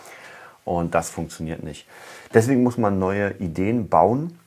und 0.64 0.94
das 0.94 1.10
funktioniert 1.10 1.62
nicht. 1.62 1.86
Deswegen 2.34 2.62
muss 2.62 2.76
man 2.76 2.98
neue 2.98 3.32
Ideen 3.38 3.88
bauen 3.88 4.38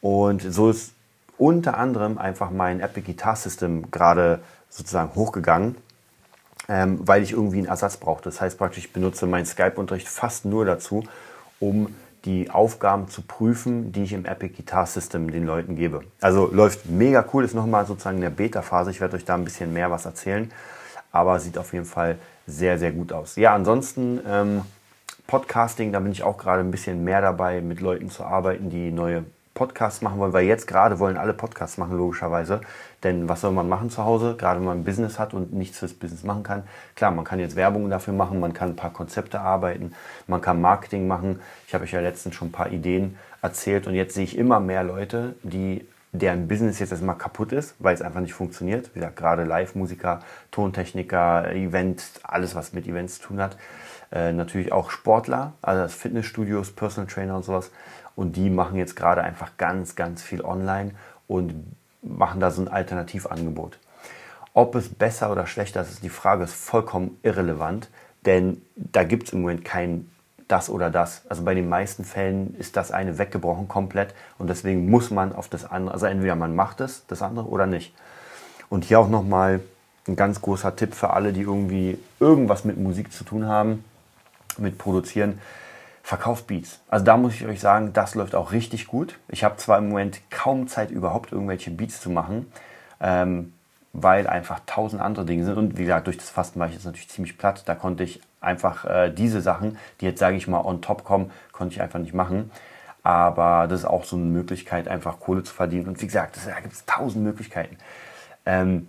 und 0.00 0.42
so 0.42 0.70
ist 0.70 0.92
unter 1.38 1.78
anderem 1.78 2.18
einfach 2.18 2.50
mein 2.50 2.80
Epic 2.80 3.06
Guitar 3.06 3.36
System 3.36 3.90
gerade 3.90 4.40
sozusagen 4.68 5.14
hochgegangen, 5.14 5.76
ähm, 6.68 7.00
weil 7.06 7.22
ich 7.22 7.32
irgendwie 7.32 7.58
einen 7.58 7.66
Ersatz 7.66 7.96
brauchte. 7.96 8.24
Das 8.24 8.40
heißt 8.40 8.58
praktisch, 8.58 8.84
ich 8.84 8.92
benutze 8.92 9.26
meinen 9.26 9.46
Skype-Unterricht 9.46 10.08
fast 10.08 10.44
nur 10.44 10.64
dazu, 10.64 11.04
um 11.60 11.94
die 12.24 12.50
Aufgaben 12.50 13.08
zu 13.08 13.22
prüfen, 13.22 13.92
die 13.92 14.02
ich 14.02 14.12
im 14.12 14.24
Epic 14.24 14.54
Guitar 14.56 14.86
System 14.86 15.30
den 15.30 15.46
Leuten 15.46 15.76
gebe. 15.76 16.02
Also 16.20 16.50
läuft 16.52 16.86
mega 16.86 17.24
cool, 17.32 17.44
ist 17.44 17.54
nochmal 17.54 17.86
sozusagen 17.86 18.16
in 18.16 18.22
der 18.22 18.30
Beta-Phase. 18.30 18.90
Ich 18.90 19.00
werde 19.00 19.16
euch 19.16 19.24
da 19.24 19.34
ein 19.34 19.44
bisschen 19.44 19.72
mehr 19.72 19.90
was 19.90 20.04
erzählen, 20.04 20.50
aber 21.12 21.38
sieht 21.38 21.56
auf 21.56 21.72
jeden 21.72 21.84
Fall 21.84 22.18
sehr, 22.46 22.78
sehr 22.78 22.92
gut 22.92 23.12
aus. 23.12 23.36
Ja, 23.36 23.54
ansonsten 23.54 24.20
ähm, 24.26 24.62
Podcasting, 25.26 25.92
da 25.92 26.00
bin 26.00 26.12
ich 26.12 26.22
auch 26.22 26.38
gerade 26.38 26.60
ein 26.60 26.70
bisschen 26.70 27.04
mehr 27.04 27.20
dabei, 27.20 27.60
mit 27.60 27.80
Leuten 27.80 28.10
zu 28.10 28.24
arbeiten, 28.24 28.70
die 28.70 28.90
neue 28.90 29.24
Podcasts 29.58 30.02
machen 30.02 30.20
wollen, 30.20 30.32
weil 30.32 30.44
jetzt 30.46 30.68
gerade 30.68 31.00
wollen 31.00 31.16
alle 31.16 31.34
Podcasts 31.34 31.78
machen, 31.78 31.96
logischerweise. 31.96 32.60
Denn 33.02 33.28
was 33.28 33.40
soll 33.40 33.50
man 33.50 33.68
machen 33.68 33.90
zu 33.90 34.04
Hause, 34.04 34.36
gerade 34.38 34.60
wenn 34.60 34.66
man 34.66 34.78
ein 34.78 34.84
Business 34.84 35.18
hat 35.18 35.34
und 35.34 35.52
nichts 35.52 35.78
fürs 35.80 35.94
Business 35.94 36.22
machen 36.22 36.44
kann? 36.44 36.62
Klar, 36.94 37.10
man 37.10 37.24
kann 37.24 37.40
jetzt 37.40 37.56
Werbung 37.56 37.90
dafür 37.90 38.14
machen, 38.14 38.38
man 38.38 38.52
kann 38.52 38.70
ein 38.70 38.76
paar 38.76 38.92
Konzepte 38.92 39.40
arbeiten, 39.40 39.92
man 40.28 40.40
kann 40.40 40.60
Marketing 40.60 41.08
machen. 41.08 41.40
Ich 41.66 41.74
habe 41.74 41.84
euch 41.84 41.92
ja 41.92 42.00
letztens 42.00 42.36
schon 42.36 42.48
ein 42.48 42.52
paar 42.52 42.70
Ideen 42.70 43.18
erzählt 43.42 43.88
und 43.88 43.94
jetzt 43.94 44.14
sehe 44.14 44.24
ich 44.24 44.38
immer 44.38 44.60
mehr 44.60 44.84
Leute, 44.84 45.34
die 45.42 45.84
deren 46.12 46.46
Business 46.46 46.78
jetzt 46.78 46.92
erstmal 46.92 47.18
kaputt 47.18 47.52
ist, 47.52 47.74
weil 47.80 47.94
es 47.94 48.02
einfach 48.02 48.20
nicht 48.20 48.34
funktioniert. 48.34 48.90
Wie 48.94 49.00
gesagt, 49.00 49.16
gerade 49.16 49.44
Live-Musiker, 49.44 50.20
Tontechniker, 50.52 51.52
Event, 51.52 52.02
alles 52.22 52.54
was 52.54 52.72
mit 52.72 52.86
Events 52.86 53.16
zu 53.16 53.28
tun 53.28 53.40
hat. 53.40 53.56
Äh, 54.10 54.32
natürlich 54.32 54.72
auch 54.72 54.90
Sportler, 54.90 55.52
also 55.60 55.86
Fitnessstudios, 55.88 56.72
Personal 56.72 57.10
Trainer 57.10 57.36
und 57.36 57.44
sowas. 57.44 57.70
Und 58.18 58.34
die 58.34 58.50
machen 58.50 58.76
jetzt 58.76 58.96
gerade 58.96 59.22
einfach 59.22 59.52
ganz, 59.58 59.94
ganz 59.94 60.24
viel 60.24 60.42
online 60.42 60.90
und 61.28 61.54
machen 62.02 62.40
da 62.40 62.50
so 62.50 62.60
ein 62.60 62.66
Alternativangebot. 62.66 63.78
Ob 64.54 64.74
es 64.74 64.88
besser 64.88 65.30
oder 65.30 65.46
schlechter 65.46 65.82
ist, 65.82 66.02
die 66.02 66.08
Frage, 66.08 66.42
ist 66.42 66.52
vollkommen 66.52 67.16
irrelevant, 67.22 67.88
denn 68.26 68.60
da 68.74 69.04
gibt 69.04 69.28
es 69.28 69.32
im 69.32 69.42
Moment 69.42 69.64
kein 69.64 70.10
das 70.48 70.68
oder 70.68 70.90
das. 70.90 71.22
Also 71.28 71.44
bei 71.44 71.54
den 71.54 71.68
meisten 71.68 72.02
Fällen 72.02 72.56
ist 72.56 72.76
das 72.76 72.90
eine 72.90 73.18
weggebrochen 73.18 73.68
komplett 73.68 74.12
und 74.36 74.50
deswegen 74.50 74.90
muss 74.90 75.12
man 75.12 75.32
auf 75.32 75.46
das 75.46 75.64
andere, 75.64 75.94
also 75.94 76.06
entweder 76.06 76.34
man 76.34 76.56
macht 76.56 76.80
es, 76.80 77.06
das 77.06 77.22
andere 77.22 77.46
oder 77.46 77.66
nicht. 77.66 77.94
Und 78.68 78.84
hier 78.84 78.98
auch 78.98 79.08
nochmal 79.08 79.60
ein 80.08 80.16
ganz 80.16 80.42
großer 80.42 80.74
Tipp 80.74 80.92
für 80.92 81.10
alle, 81.10 81.32
die 81.32 81.42
irgendwie 81.42 81.96
irgendwas 82.18 82.64
mit 82.64 82.78
Musik 82.78 83.12
zu 83.12 83.22
tun 83.22 83.46
haben, 83.46 83.84
mit 84.56 84.76
Produzieren 84.76 85.38
verkauft 86.08 86.46
Beats. 86.46 86.80
Also 86.88 87.04
da 87.04 87.18
muss 87.18 87.34
ich 87.34 87.44
euch 87.44 87.60
sagen, 87.60 87.92
das 87.92 88.14
läuft 88.14 88.34
auch 88.34 88.52
richtig 88.52 88.86
gut. 88.86 89.18
Ich 89.28 89.44
habe 89.44 89.58
zwar 89.58 89.76
im 89.76 89.90
Moment 89.90 90.22
kaum 90.30 90.66
Zeit, 90.66 90.90
überhaupt 90.90 91.32
irgendwelche 91.32 91.70
Beats 91.70 92.00
zu 92.00 92.08
machen. 92.08 92.50
Ähm, 92.98 93.52
weil 93.92 94.26
einfach 94.26 94.60
tausend 94.64 95.02
andere 95.02 95.26
Dinge 95.26 95.44
sind. 95.44 95.58
Und 95.58 95.76
wie 95.76 95.82
gesagt, 95.82 96.06
durch 96.06 96.16
das 96.16 96.30
Fasten 96.30 96.60
war 96.60 96.68
ich 96.68 96.74
jetzt 96.74 96.86
natürlich 96.86 97.10
ziemlich 97.10 97.36
platt. 97.36 97.62
Da 97.66 97.74
konnte 97.74 98.04
ich 98.04 98.20
einfach 98.40 98.86
äh, 98.86 99.10
diese 99.10 99.42
Sachen, 99.42 99.76
die 100.00 100.06
jetzt, 100.06 100.18
sage 100.18 100.36
ich 100.36 100.48
mal, 100.48 100.60
on 100.60 100.80
top 100.80 101.04
kommen, 101.04 101.30
konnte 101.52 101.74
ich 101.74 101.82
einfach 101.82 101.98
nicht 101.98 102.14
machen. 102.14 102.50
Aber 103.02 103.66
das 103.68 103.80
ist 103.80 103.86
auch 103.86 104.04
so 104.04 104.16
eine 104.16 104.24
Möglichkeit, 104.24 104.88
einfach 104.88 105.20
Kohle 105.20 105.42
zu 105.42 105.54
verdienen. 105.54 105.88
Und 105.88 106.00
wie 106.00 106.06
gesagt, 106.06 106.38
da 106.46 106.60
gibt 106.60 106.72
es 106.72 106.86
tausend 106.86 107.22
Möglichkeiten. 107.22 107.76
Ähm, 108.46 108.88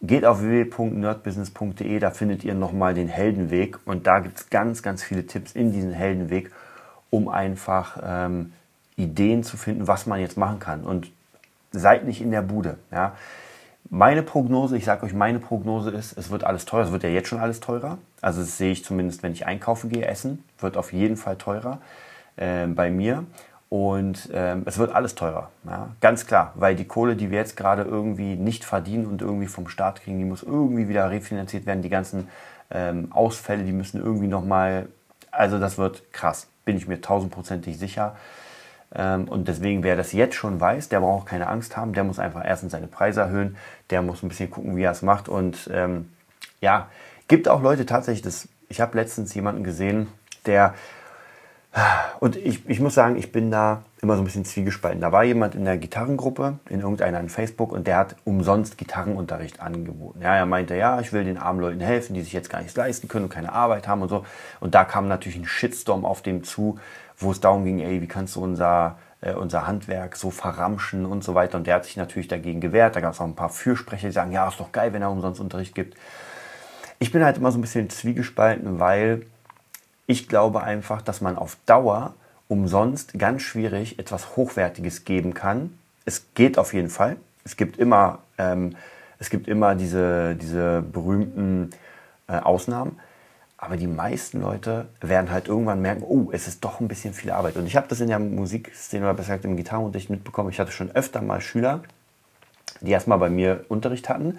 geht 0.00 0.24
auf 0.24 0.42
www.nerdbusiness.de, 0.42 1.98
da 1.98 2.10
findet 2.10 2.44
ihr 2.44 2.54
nochmal 2.54 2.94
den 2.94 3.08
Heldenweg. 3.08 3.78
Und 3.84 4.06
da 4.06 4.20
gibt 4.20 4.38
es 4.38 4.50
ganz, 4.50 4.82
ganz 4.82 5.02
viele 5.02 5.26
Tipps 5.26 5.52
in 5.52 5.72
diesem 5.72 5.92
Heldenweg, 5.92 6.50
um 7.10 7.28
einfach 7.28 7.98
ähm, 8.02 8.52
Ideen 8.96 9.42
zu 9.42 9.56
finden, 9.56 9.86
was 9.86 10.06
man 10.06 10.20
jetzt 10.20 10.36
machen 10.36 10.58
kann. 10.58 10.84
Und 10.84 11.10
seid 11.72 12.04
nicht 12.04 12.20
in 12.20 12.30
der 12.30 12.42
Bude. 12.42 12.78
Ja. 12.90 13.14
Meine 13.90 14.22
Prognose, 14.22 14.76
ich 14.76 14.84
sage 14.84 15.06
euch, 15.06 15.14
meine 15.14 15.38
Prognose 15.38 15.90
ist, 15.90 16.16
es 16.16 16.30
wird 16.30 16.44
alles 16.44 16.66
teurer. 16.66 16.84
Es 16.84 16.92
wird 16.92 17.02
ja 17.02 17.08
jetzt 17.08 17.28
schon 17.28 17.40
alles 17.40 17.60
teurer. 17.60 17.98
Also 18.20 18.40
das 18.40 18.58
sehe 18.58 18.72
ich 18.72 18.84
zumindest, 18.84 19.22
wenn 19.22 19.32
ich 19.32 19.46
einkaufen 19.46 19.90
gehe, 19.90 20.06
essen, 20.06 20.44
wird 20.58 20.76
auf 20.76 20.92
jeden 20.92 21.16
Fall 21.16 21.36
teurer 21.36 21.80
äh, 22.36 22.66
bei 22.66 22.90
mir. 22.90 23.24
Und 23.70 24.30
ähm, 24.32 24.62
es 24.64 24.78
wird 24.78 24.94
alles 24.94 25.14
teurer. 25.14 25.50
Ja? 25.66 25.90
Ganz 26.00 26.26
klar, 26.26 26.52
weil 26.54 26.74
die 26.74 26.86
Kohle, 26.86 27.16
die 27.16 27.30
wir 27.30 27.38
jetzt 27.38 27.56
gerade 27.56 27.82
irgendwie 27.82 28.34
nicht 28.34 28.64
verdienen 28.64 29.06
und 29.06 29.20
irgendwie 29.20 29.46
vom 29.46 29.68
Staat 29.68 30.02
kriegen, 30.02 30.18
die 30.18 30.24
muss 30.24 30.42
irgendwie 30.42 30.88
wieder 30.88 31.10
refinanziert 31.10 31.66
werden. 31.66 31.82
Die 31.82 31.90
ganzen 31.90 32.28
ähm, 32.70 33.12
Ausfälle, 33.12 33.64
die 33.64 33.72
müssen 33.72 34.02
irgendwie 34.02 34.26
nochmal, 34.26 34.88
also 35.30 35.58
das 35.58 35.76
wird 35.76 36.12
krass, 36.12 36.46
bin 36.64 36.78
ich 36.78 36.88
mir 36.88 37.00
tausendprozentig 37.02 37.78
sicher. 37.78 38.16
Ähm, 38.94 39.28
und 39.28 39.48
deswegen, 39.48 39.82
wer 39.82 39.96
das 39.96 40.12
jetzt 40.12 40.34
schon 40.34 40.60
weiß, 40.60 40.88
der 40.88 41.00
braucht 41.00 41.26
keine 41.26 41.48
Angst 41.48 41.76
haben. 41.76 41.92
Der 41.92 42.04
muss 42.04 42.18
einfach 42.18 42.42
erstens 42.44 42.72
seine 42.72 42.86
Preise 42.86 43.20
erhöhen. 43.20 43.56
Der 43.90 44.00
muss 44.00 44.22
ein 44.22 44.30
bisschen 44.30 44.50
gucken, 44.50 44.76
wie 44.76 44.82
er 44.82 44.92
es 44.92 45.02
macht. 45.02 45.28
Und 45.28 45.68
ähm, 45.72 46.10
ja, 46.62 46.88
gibt 47.28 47.48
auch 47.48 47.62
Leute 47.62 47.84
tatsächlich, 47.84 48.22
das, 48.22 48.48
ich 48.70 48.80
habe 48.80 48.96
letztens 48.96 49.34
jemanden 49.34 49.62
gesehen, 49.62 50.08
der, 50.46 50.74
und 52.20 52.36
ich, 52.36 52.68
ich 52.68 52.80
muss 52.80 52.94
sagen, 52.94 53.16
ich 53.16 53.32
bin 53.32 53.50
da 53.50 53.82
immer 54.00 54.14
so 54.14 54.22
ein 54.22 54.24
bisschen 54.24 54.44
zwiegespalten. 54.44 55.00
Da 55.00 55.12
war 55.12 55.24
jemand 55.24 55.54
in 55.54 55.64
der 55.64 55.76
Gitarrengruppe, 55.76 56.58
in 56.68 56.80
irgendeiner 56.80 57.18
an 57.18 57.28
Facebook, 57.28 57.72
und 57.72 57.86
der 57.86 57.96
hat 57.96 58.16
umsonst 58.24 58.78
Gitarrenunterricht 58.78 59.60
angeboten. 59.60 60.20
Ja, 60.22 60.36
er 60.36 60.46
meinte, 60.46 60.76
ja, 60.76 61.00
ich 61.00 61.12
will 61.12 61.24
den 61.24 61.38
armen 61.38 61.60
Leuten 61.60 61.80
helfen, 61.80 62.14
die 62.14 62.22
sich 62.22 62.32
jetzt 62.32 62.50
gar 62.50 62.60
nichts 62.60 62.76
leisten 62.76 63.08
können 63.08 63.24
und 63.24 63.30
keine 63.30 63.52
Arbeit 63.52 63.88
haben 63.88 64.02
und 64.02 64.08
so. 64.08 64.24
Und 64.60 64.74
da 64.74 64.84
kam 64.84 65.08
natürlich 65.08 65.38
ein 65.38 65.46
Shitstorm 65.46 66.04
auf 66.04 66.22
dem 66.22 66.44
zu, 66.44 66.78
wo 67.16 67.30
es 67.32 67.40
darum 67.40 67.64
ging, 67.64 67.80
ey, 67.80 68.00
wie 68.00 68.06
kannst 68.08 68.36
du 68.36 68.42
unser, 68.42 68.98
äh, 69.20 69.32
unser 69.32 69.66
Handwerk 69.66 70.16
so 70.16 70.30
verramschen 70.30 71.04
und 71.04 71.24
so 71.24 71.34
weiter. 71.34 71.58
Und 71.58 71.66
der 71.66 71.74
hat 71.74 71.84
sich 71.84 71.96
natürlich 71.96 72.28
dagegen 72.28 72.60
gewehrt. 72.60 72.94
Da 72.94 73.00
gab 73.00 73.14
es 73.14 73.20
auch 73.20 73.26
ein 73.26 73.34
paar 73.34 73.50
Fürsprecher, 73.50 74.08
die 74.08 74.12
sagen, 74.12 74.32
ja, 74.32 74.48
ist 74.48 74.60
doch 74.60 74.72
geil, 74.72 74.92
wenn 74.92 75.02
er 75.02 75.10
umsonst 75.10 75.40
Unterricht 75.40 75.74
gibt. 75.74 75.96
Ich 77.00 77.12
bin 77.12 77.24
halt 77.24 77.36
immer 77.36 77.52
so 77.52 77.58
ein 77.58 77.62
bisschen 77.62 77.90
zwiegespalten, 77.90 78.80
weil 78.80 79.22
ich 80.08 80.26
glaube 80.26 80.62
einfach, 80.62 81.02
dass 81.02 81.20
man 81.20 81.36
auf 81.36 81.58
Dauer 81.66 82.14
umsonst 82.48 83.18
ganz 83.18 83.42
schwierig 83.42 83.98
etwas 83.98 84.36
Hochwertiges 84.36 85.04
geben 85.04 85.34
kann. 85.34 85.78
Es 86.06 86.32
geht 86.34 86.58
auf 86.58 86.72
jeden 86.72 86.88
Fall. 86.88 87.16
Es 87.44 87.56
gibt 87.56 87.76
immer, 87.78 88.20
ähm, 88.38 88.74
es 89.18 89.28
gibt 89.28 89.46
immer 89.48 89.74
diese, 89.74 90.34
diese 90.34 90.82
berühmten 90.82 91.70
äh, 92.26 92.38
Ausnahmen. 92.38 92.98
Aber 93.58 93.76
die 93.76 93.86
meisten 93.86 94.40
Leute 94.40 94.86
werden 95.02 95.30
halt 95.30 95.46
irgendwann 95.46 95.82
merken, 95.82 96.04
oh, 96.04 96.30
es 96.32 96.48
ist 96.48 96.64
doch 96.64 96.80
ein 96.80 96.88
bisschen 96.88 97.12
viel 97.12 97.30
Arbeit. 97.30 97.56
Und 97.56 97.66
ich 97.66 97.76
habe 97.76 97.88
das 97.88 98.00
in 98.00 98.08
der 98.08 98.18
Musikszene 98.18 99.04
oder 99.04 99.14
besser 99.14 99.32
gesagt 99.32 99.44
im 99.44 99.56
Gitarrenunterricht 99.56 100.08
mitbekommen. 100.08 100.48
Ich 100.48 100.58
hatte 100.58 100.72
schon 100.72 100.90
öfter 100.92 101.20
mal 101.20 101.42
Schüler, 101.42 101.82
die 102.80 102.92
erstmal 102.92 103.18
bei 103.18 103.28
mir 103.28 103.66
Unterricht 103.68 104.08
hatten 104.08 104.38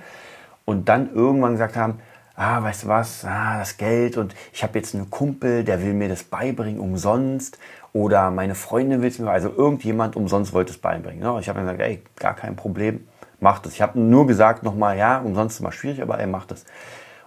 und 0.65 0.89
dann 0.89 1.13
irgendwann 1.13 1.51
gesagt 1.51 1.75
haben, 1.75 1.99
ah, 2.39 2.63
weißt 2.63 2.83
du 2.83 2.87
was, 2.87 3.25
ah, 3.25 3.59
das 3.59 3.75
Geld 3.75 4.15
und 4.15 4.33
ich 4.53 4.63
habe 4.63 4.79
jetzt 4.79 4.95
einen 4.95 5.09
Kumpel, 5.09 5.65
der 5.65 5.83
will 5.83 5.93
mir 5.93 6.07
das 6.07 6.23
beibringen 6.23 6.79
umsonst 6.79 7.59
oder 7.91 8.31
meine 8.31 8.55
Freundin 8.55 9.01
will 9.01 9.09
es 9.09 9.19
mir, 9.19 9.29
also 9.29 9.49
irgendjemand 9.49 10.15
umsonst 10.15 10.53
wollte 10.53 10.71
es 10.71 10.77
beibringen. 10.77 11.19
Ne? 11.19 11.37
Ich 11.41 11.49
habe 11.49 11.59
dann 11.59 11.67
gesagt, 11.67 11.81
ey, 11.81 12.01
gar 12.15 12.35
kein 12.35 12.55
Problem, 12.55 13.05
mach 13.41 13.59
das. 13.59 13.73
Ich 13.73 13.81
habe 13.81 13.99
nur 13.99 14.25
gesagt 14.25 14.63
nochmal, 14.63 14.97
ja, 14.97 15.19
umsonst 15.19 15.55
ist 15.55 15.59
immer 15.59 15.73
schwierig, 15.73 16.01
aber 16.01 16.17
ey, 16.17 16.27
mach 16.27 16.45
das. 16.45 16.63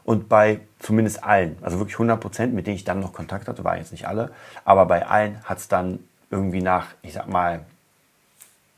Und 0.02 0.31
bei 0.31 0.61
zumindest 0.78 1.23
allen, 1.23 1.59
also 1.61 1.78
wirklich 1.78 1.97
100 1.97 2.19
Prozent, 2.19 2.54
mit 2.54 2.66
denen 2.66 2.76
ich 2.76 2.85
dann 2.85 3.00
noch 3.00 3.12
Kontakt 3.12 3.49
hatte, 3.49 3.64
waren 3.64 3.76
jetzt 3.76 3.92
nicht 3.92 4.09
alle, 4.09 4.31
aber 4.64 4.87
bei 4.87 5.07
allen 5.07 5.45
hat 5.45 5.59
es 5.59 5.69
dann 5.69 5.99
irgendwie 6.31 6.62
nach, 6.62 6.87
ich 7.02 7.12
sag 7.12 7.28
mal, 7.28 7.66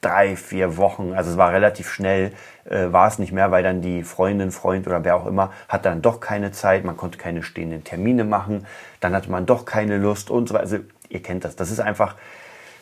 drei, 0.04 0.36
vier 0.36 0.76
Wochen, 0.76 1.14
also 1.14 1.30
es 1.30 1.36
war 1.36 1.52
relativ 1.52 1.90
schnell, 1.90 2.32
äh, 2.64 2.92
war 2.92 3.08
es 3.08 3.18
nicht 3.18 3.32
mehr, 3.32 3.50
weil 3.50 3.62
dann 3.62 3.80
die 3.80 4.02
Freundin, 4.02 4.50
Freund 4.50 4.86
oder 4.86 5.04
wer 5.04 5.16
auch 5.16 5.26
immer, 5.26 5.52
hat 5.68 5.84
dann 5.84 6.02
doch 6.02 6.20
keine 6.20 6.52
Zeit, 6.52 6.84
man 6.84 6.96
konnte 6.96 7.18
keine 7.18 7.42
stehenden 7.42 7.84
Termine 7.84 8.24
machen, 8.24 8.66
dann 9.00 9.14
hatte 9.14 9.30
man 9.30 9.46
doch 9.46 9.64
keine 9.64 9.98
Lust 9.98 10.30
und 10.30 10.48
so 10.48 10.54
weiter. 10.54 10.64
Also 10.64 10.78
ihr 11.08 11.22
kennt 11.22 11.44
das. 11.44 11.56
Das 11.56 11.70
ist 11.70 11.80
einfach, 11.80 12.16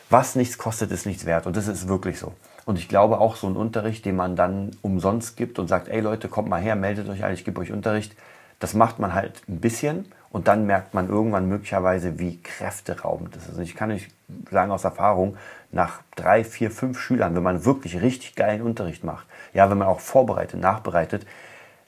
was 0.09 0.35
nichts 0.35 0.57
kostet, 0.57 0.91
ist 0.91 1.05
nichts 1.05 1.25
wert. 1.25 1.47
Und 1.47 1.55
das 1.55 1.67
ist 1.67 1.87
wirklich 1.87 2.19
so. 2.19 2.33
Und 2.65 2.77
ich 2.77 2.87
glaube 2.87 3.19
auch 3.19 3.35
so 3.35 3.47
ein 3.47 3.55
Unterricht, 3.55 4.05
den 4.05 4.15
man 4.15 4.35
dann 4.35 4.71
umsonst 4.81 5.37
gibt 5.37 5.59
und 5.59 5.67
sagt, 5.67 5.87
ey 5.89 5.99
Leute, 5.99 6.29
kommt 6.29 6.49
mal 6.49 6.61
her, 6.61 6.75
meldet 6.75 7.09
euch 7.09 7.23
alle, 7.23 7.33
ich 7.33 7.45
gebe 7.45 7.59
euch 7.59 7.71
Unterricht, 7.71 8.15
das 8.59 8.73
macht 8.73 8.99
man 8.99 9.13
halt 9.13 9.41
ein 9.49 9.59
bisschen 9.59 10.05
und 10.33 10.47
dann 10.47 10.65
merkt 10.65 10.95
man 10.95 11.07
irgendwann 11.07 11.47
möglicherweise, 11.47 12.17
wie 12.19 12.41
kräfteraubend 12.41 13.35
das 13.35 13.47
ist. 13.47 13.57
Und 13.57 13.63
ich 13.63 13.75
kann 13.75 13.91
euch 13.91 14.09
sagen 14.49 14.71
aus 14.71 14.83
Erfahrung, 14.83 15.37
nach 15.71 16.01
drei, 16.15 16.43
vier, 16.43 16.71
fünf 16.71 16.99
Schülern, 16.99 17.35
wenn 17.35 17.43
man 17.43 17.65
wirklich 17.65 18.01
richtig 18.01 18.35
geilen 18.35 18.63
Unterricht 18.63 19.03
macht, 19.03 19.27
ja, 19.53 19.69
wenn 19.69 19.77
man 19.77 19.87
auch 19.87 19.99
vorbereitet, 19.99 20.59
nachbereitet, 20.59 21.25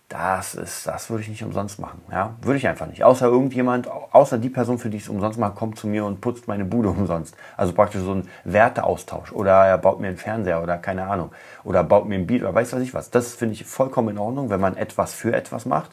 das 0.10 0.54
ist, 0.54 0.86
das 0.86 1.10
würde 1.10 1.24
ich 1.24 1.30
nicht 1.30 1.44
umsonst 1.44 1.80
machen. 1.80 2.00
Ja, 2.12 2.36
würde 2.44 2.58
ich 2.58 2.68
einfach 2.68 2.86
nicht. 2.86 3.04
Außer 3.04 3.26
irgendjemand, 3.26 3.90
außer 3.90 4.38
die 4.38 4.50
Person, 4.50 4.78
für 4.78 4.92
die 4.92 4.98
ich 4.98 5.04
es 5.04 5.10
umsonst 5.10 5.40
mache, 5.40 5.56
kommt 5.56 5.80
zu 5.80 5.88
mir 5.88 6.06
und 6.06 6.22
putzt 6.22 6.48
meine 6.48 6.66
Bude 6.66 6.90
umsonst. 6.92 7.36
Also 7.58 7.74
praktisch 7.74 8.02
so 8.02 8.14
ein 8.14 8.30
Werteaustausch. 8.44 9.32
Oder 9.32 9.66
er 9.66 9.80
baut 9.80 10.00
mir 10.00 10.10
einen 10.10 10.18
Fernseher 10.18 10.62
oder 10.62 10.78
keine 10.78 11.08
Ahnung. 11.08 11.32
Oder 11.64 11.84
baut 11.84 12.08
mir 12.08 12.16
ein 12.16 12.28
Beat 12.28 12.44
oder 12.44 12.54
weiß 12.54 12.74
was 12.74 12.82
ich 12.82 12.94
was. 12.94 13.10
Das 13.10 13.34
finde 13.34 13.56
ich 13.56 13.66
vollkommen 13.66 14.10
in 14.10 14.20
Ordnung, 14.20 14.52
wenn 14.52 14.62
man 14.62 14.78
etwas 14.78 15.16
für 15.16 15.34
etwas 15.34 15.66
macht. 15.66 15.90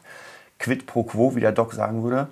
Quid 0.62 0.86
pro 0.86 1.02
quo, 1.02 1.34
wie 1.34 1.40
der 1.40 1.52
Doc 1.52 1.74
sagen 1.74 2.02
würde. 2.02 2.28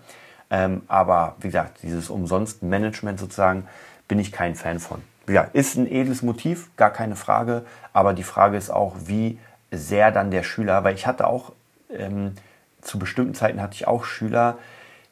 Ähm, 0.51 0.83
aber 0.89 1.37
wie 1.41 1.49
gesagt, 1.49 1.83
dieses 1.83 2.09
Umsonst-Management 2.09 3.21
sozusagen, 3.21 3.67
bin 4.09 4.19
ich 4.19 4.33
kein 4.33 4.55
Fan 4.55 4.81
von. 4.81 5.03
Gesagt, 5.27 5.55
ist 5.55 5.77
ein 5.77 5.87
edles 5.87 6.23
Motiv, 6.23 6.71
gar 6.77 6.91
keine 6.91 7.17
Frage. 7.17 7.65
Aber 7.93 8.15
die 8.15 8.25
Frage 8.25 8.57
ist 8.57 8.71
auch, 8.71 8.97
wie 9.05 9.39
sehr 9.71 10.11
dann 10.11 10.31
der 10.31 10.43
Schüler, 10.43 10.83
weil 10.83 10.95
ich 10.95 11.07
hatte 11.07 11.27
auch 11.27 11.53
ähm, 11.93 12.35
zu 12.81 12.99
bestimmten 12.99 13.35
Zeiten 13.35 13.61
hatte 13.61 13.75
ich 13.75 13.87
auch 13.87 14.05
Schüler, 14.05 14.59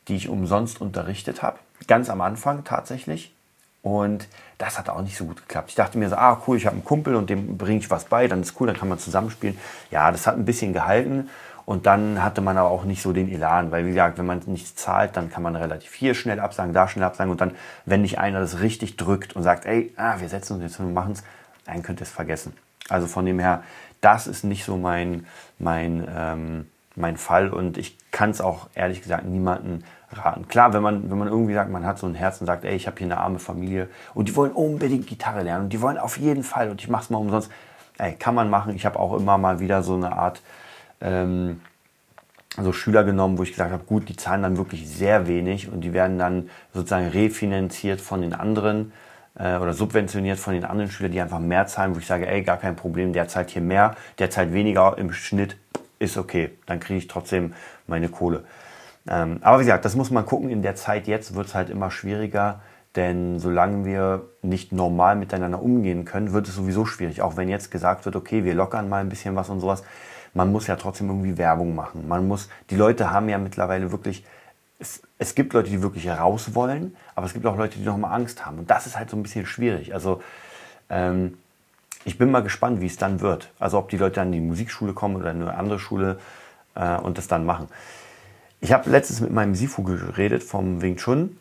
die 0.09 0.17
ich 0.17 0.29
umsonst 0.29 0.81
unterrichtet 0.81 1.43
habe. 1.43 1.59
Ganz 1.87 2.11
am 2.11 2.21
Anfang 2.21 2.65
tatsächlich. 2.65 3.35
Und 3.83 4.27
das 4.59 4.79
hat 4.79 4.89
auch 4.89 5.03
nicht 5.03 5.17
so 5.17 5.27
gut 5.27 5.43
geklappt. 5.43 5.71
Ich 5.71 5.77
dachte 5.77 5.99
mir 5.99 6.09
so, 6.09 6.17
ah 6.17 6.43
cool, 6.47 6.57
ich 6.57 6.67
habe 6.67 6.75
einen 6.75 6.85
Kumpel 6.85 7.15
und 7.15 7.31
dem 7.31 7.57
bringe 7.57 7.79
ich 7.79 7.91
was 7.91 8.07
bei, 8.07 8.27
dann 8.27 8.41
ist 8.41 8.61
cool, 8.61 8.67
dann 8.67 8.77
kann 8.77 8.89
man 8.89 8.99
zusammenspielen. 8.99 9.57
Ja, 9.91 10.11
das 10.11 10.27
hat 10.27 10.37
ein 10.37 10.45
bisschen 10.45 10.73
gehalten 10.73 11.31
und 11.69 11.85
dann 11.85 12.25
hatte 12.25 12.41
man 12.41 12.57
aber 12.57 12.71
auch 12.71 12.85
nicht 12.85 13.03
so 13.03 13.13
den 13.13 13.31
Elan, 13.31 13.71
weil 13.71 13.85
wie 13.85 13.91
gesagt, 13.91 14.17
wenn 14.17 14.25
man 14.25 14.41
nichts 14.47 14.75
zahlt, 14.75 15.19
dann 15.19 15.29
kann 15.29 15.43
man 15.43 15.55
relativ 15.55 15.93
hier 15.93 16.15
schnell 16.15 16.41
absagen, 16.41 16.73
da 16.73 16.89
schnell 16.89 17.05
absagen 17.05 17.31
und 17.31 17.43
dann, 17.43 17.53
wenn 17.85 18.01
nicht 18.01 18.19
einer 18.19 18.41
das 18.41 18.61
richtig 18.61 18.97
drückt 18.97 19.37
und 19.37 19.43
sagt, 19.43 19.67
ey, 19.67 19.93
ah, 19.99 20.19
wir 20.19 20.31
setzen 20.31 20.55
uns 20.55 20.63
jetzt 20.63 20.79
hin 20.79 20.87
und 20.87 20.95
machen 20.95 21.13
es, 21.13 21.23
dann 21.67 21.83
könnt 21.83 22.01
ihr 22.01 22.05
es 22.05 22.11
vergessen. 22.11 22.55
Also 22.89 23.07
von 23.07 23.27
dem 23.27 23.39
her, 23.39 23.65
das 24.01 24.27
ist 24.27 24.45
nicht 24.45 24.65
so 24.65 24.79
mein, 24.79 25.27
mein, 25.59 26.09
ähm, 26.11 26.69
mein 26.97 27.19
Fall 27.19 27.51
und 27.51 27.77
ich 27.77 27.99
kann 28.13 28.31
es 28.31 28.41
auch 28.41 28.69
ehrlich 28.75 29.03
gesagt 29.03 29.27
niemandem 29.27 29.85
raten. 30.11 30.49
Klar, 30.49 30.73
wenn 30.73 30.81
man, 30.81 31.11
wenn 31.11 31.19
man 31.19 31.29
irgendwie 31.29 31.53
sagt, 31.53 31.71
man 31.71 31.85
hat 31.85 31.99
so 31.99 32.07
ein 32.07 32.15
Herz 32.15 32.41
und 32.41 32.47
sagt, 32.47 32.65
ey, 32.65 32.77
ich 32.77 32.87
habe 32.87 32.97
hier 32.97 33.09
eine 33.09 33.19
arme 33.19 33.41
Familie 33.41 33.91
und 34.15 34.31
die 34.31 34.37
wollen 34.37 34.53
unbedingt 34.53 35.07
Gitarre 35.07 35.43
lernen 35.43 35.65
und 35.65 35.73
die 35.75 35.83
wollen 35.83 35.99
auf 35.99 36.17
jeden 36.17 36.45
Fall 36.45 36.71
und 36.71 36.81
ich 36.81 36.89
mache 36.89 37.03
es 37.03 37.11
mal 37.11 37.19
umsonst. 37.19 37.51
Ey, 37.99 38.15
kann 38.15 38.35
man 38.35 38.49
machen. 38.49 38.75
Ich 38.75 38.87
habe 38.87 38.99
auch 38.99 39.15
immer 39.19 39.37
mal 39.37 39.61
wieder 39.61 39.83
so 39.83 39.97
eine 39.97 40.13
Art 40.13 40.41
ähm, 41.01 41.61
so 42.57 42.73
Schüler 42.73 43.05
genommen, 43.05 43.39
wo 43.39 43.43
ich 43.43 43.51
gesagt 43.51 43.73
habe, 43.73 43.85
gut, 43.85 44.09
die 44.09 44.17
zahlen 44.17 44.43
dann 44.43 44.57
wirklich 44.57 44.89
sehr 44.89 45.29
wenig 45.29 45.71
und 45.71 45.83
die 45.83 45.93
werden 45.93 46.19
dann 46.19 46.51
sozusagen 46.73 47.09
refinanziert 47.09 48.01
von 48.01 48.23
den 48.23 48.33
anderen 48.35 48.93
äh, 49.39 49.57
oder 49.57 49.73
subventioniert 49.75 50.39
von 50.39 50.55
den 50.55 50.65
anderen 50.65 50.91
Schülern, 50.91 51.13
die 51.13 51.21
einfach 51.21 51.39
mehr 51.39 51.67
zahlen, 51.67 51.95
wo 51.95 51.99
ich 51.99 52.07
sage, 52.07 52.27
ey, 52.27 52.43
gar 52.43 52.57
kein 52.57 52.77
Problem, 52.77 53.13
der 53.13 53.29
zahlt 53.29 53.51
hier 53.51 53.63
mehr, 53.63 53.95
der 54.19 54.31
zahlt 54.31 54.53
weniger 54.53 54.97
im 54.99 55.13
Schnitt, 55.13 55.57
ist 55.99 56.17
okay, 56.17 56.51
dann 56.67 56.81
kriege 56.81 56.99
ich 56.99 57.09
trotzdem 57.09 57.55
meine 57.87 58.09
Kohle. 58.09 58.45
Ähm, 59.09 59.39
aber 59.41 59.61
wie 59.61 59.65
gesagt, 59.65 59.85
das 59.85 59.97
muss 59.97 60.11
man 60.11 60.27
gucken. 60.27 60.51
In 60.51 60.63
der 60.63 60.75
Zeit 60.75 61.07
jetzt 61.07 61.35
wird 61.35 61.47
es 61.47 61.55
halt 61.55 61.71
immer 61.71 61.91
schwieriger, 61.91 62.61
denn 62.97 63.39
solange 63.39 63.85
wir 63.85 64.27
nicht 64.43 64.73
normal 64.73 65.17
miteinander 65.17 65.63
umgehen 65.63 66.05
können, 66.05 66.33
wird 66.33 66.49
es 66.49 66.57
sowieso 66.57 66.85
schwierig. 66.85 67.23
Auch 67.23 67.37
wenn 67.37 67.49
jetzt 67.49 67.71
gesagt 67.71 68.05
wird, 68.05 68.17
okay, 68.17 68.45
wir 68.45 68.55
lockern 68.55 68.89
mal 68.89 69.01
ein 69.01 69.09
bisschen 69.09 69.37
was 69.37 69.49
und 69.49 69.61
sowas, 69.61 69.83
man 70.35 70.53
muss 70.53 70.67
ja 70.67 70.77
trotzdem 70.77 71.09
irgendwie 71.09 71.39
Werbung 71.39 71.75
machen. 71.75 72.09
Man 72.09 72.27
muss, 72.29 72.49
die 72.71 72.77
Leute 72.77 73.11
haben 73.11 73.29
ja 73.29 73.39
mittlerweile 73.39 73.91
wirklich, 73.93 74.25
es, 74.79 75.03
es 75.19 75.35
gibt 75.35 75.53
Leute, 75.53 75.71
die 75.71 75.83
wirklich 75.83 76.09
raus 76.09 76.55
wollen, 76.55 76.97
aber 77.15 77.27
es 77.27 77.33
gibt 77.33 77.47
auch 77.47 77.57
Leute, 77.57 77.79
die 77.79 77.85
noch 77.85 77.97
mal 77.97 78.13
Angst 78.13 78.47
haben. 78.47 78.59
Und 78.59 78.71
das 78.71 78.87
ist 78.87 78.99
halt 78.99 79.11
so 79.11 79.17
ein 79.17 79.23
bisschen 79.23 79.47
schwierig. 79.47 79.95
Also 79.95 80.23
ähm, 80.91 81.39
ich 82.05 82.19
bin 82.19 82.31
mal 82.31 82.43
gespannt, 82.43 82.81
wie 82.81 82.87
es 82.87 82.97
dann 82.97 83.21
wird. 83.21 83.51
Also 83.59 83.79
ob 83.79 83.89
die 83.89 83.97
Leute 83.97 84.17
dann 84.17 84.29
in 84.29 84.33
die 84.33 84.41
Musikschule 84.41 84.93
kommen 84.93 85.17
oder 85.17 85.31
in 85.31 85.43
eine 85.43 85.55
andere 85.55 85.79
Schule 85.79 86.19
äh, 86.75 86.97
und 86.97 87.19
das 87.19 87.29
dann 87.29 87.45
machen. 87.45 87.69
Ich 88.61 88.73
habe 88.73 88.91
letztens 88.91 89.21
mit 89.21 89.33
meinem 89.33 89.55
Sifu 89.55 89.83
geredet 89.83 90.43
vom 90.43 90.83
Wing 90.83 90.97
Chun 90.97 91.39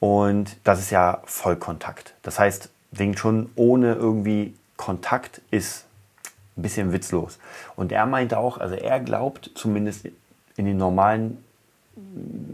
und 0.00 0.56
das 0.64 0.80
ist 0.80 0.90
ja 0.90 1.20
Vollkontakt. 1.24 2.14
Das 2.22 2.38
heißt, 2.38 2.70
Wing 2.92 3.14
Chun 3.14 3.50
ohne 3.54 3.94
irgendwie 3.94 4.54
Kontakt 4.76 5.40
ist 5.50 5.86
ein 6.56 6.62
bisschen 6.62 6.92
witzlos. 6.92 7.38
Und 7.76 7.92
er 7.92 8.06
meinte 8.06 8.38
auch, 8.38 8.58
also 8.58 8.74
er 8.74 9.00
glaubt 9.00 9.50
zumindest 9.54 10.08
in 10.56 10.66
den 10.66 10.76
normalen, 10.76 11.42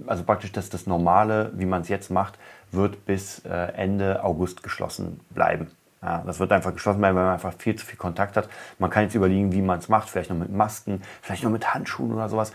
also 0.07 0.23
praktisch, 0.25 0.53
dass 0.53 0.71
das 0.71 0.87
Normale, 0.87 1.53
wie 1.55 1.67
man 1.67 1.83
es 1.83 1.89
jetzt 1.89 2.11
macht, 2.11 2.39
wird 2.73 3.05
bis 3.05 3.41
äh, 3.45 3.73
Ende 3.75 4.23
August 4.25 4.63
geschlossen 4.63 5.21
bleiben. 5.31 5.71
Ja, 6.03 6.23
das 6.25 6.41
wird 6.41 6.51
einfach 6.53 6.73
geschlossen 6.73 7.01
bleiben, 7.01 7.17
weil 7.17 7.25
man 7.25 7.35
einfach 7.35 7.53
viel 7.59 7.77
zu 7.77 7.85
viel 7.85 7.99
Kontakt 7.99 8.37
hat. 8.37 8.49
Man 8.79 8.89
kann 8.89 9.03
jetzt 9.05 9.15
überlegen, 9.15 9.53
wie 9.53 9.61
man 9.61 9.81
es 9.81 9.89
macht, 9.89 10.09
vielleicht 10.09 10.31
noch 10.31 10.39
mit 10.39 10.51
Masken, 10.51 11.03
vielleicht 11.21 11.43
noch 11.45 11.51
mit 11.51 11.75
Handschuhen 11.75 12.15
oder 12.15 12.29
sowas. 12.29 12.53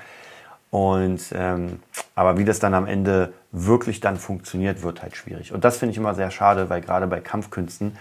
Und 0.71 1.21
ähm, 1.33 1.79
aber 2.15 2.37
wie 2.37 2.45
das 2.45 2.59
dann 2.59 2.73
am 2.73 2.87
Ende 2.87 3.33
wirklich 3.51 3.99
dann 3.99 4.17
funktioniert, 4.17 4.81
wird 4.81 5.01
halt 5.03 5.15
schwierig. 5.15 5.53
Und 5.53 5.63
das 5.63 5.77
finde 5.77 5.91
ich 5.91 5.97
immer 5.97 6.15
sehr 6.15 6.31
schade, 6.31 6.69
weil 6.69 6.81
gerade 6.81 7.07
bei 7.07 7.19
Kampfkünsten 7.19 7.97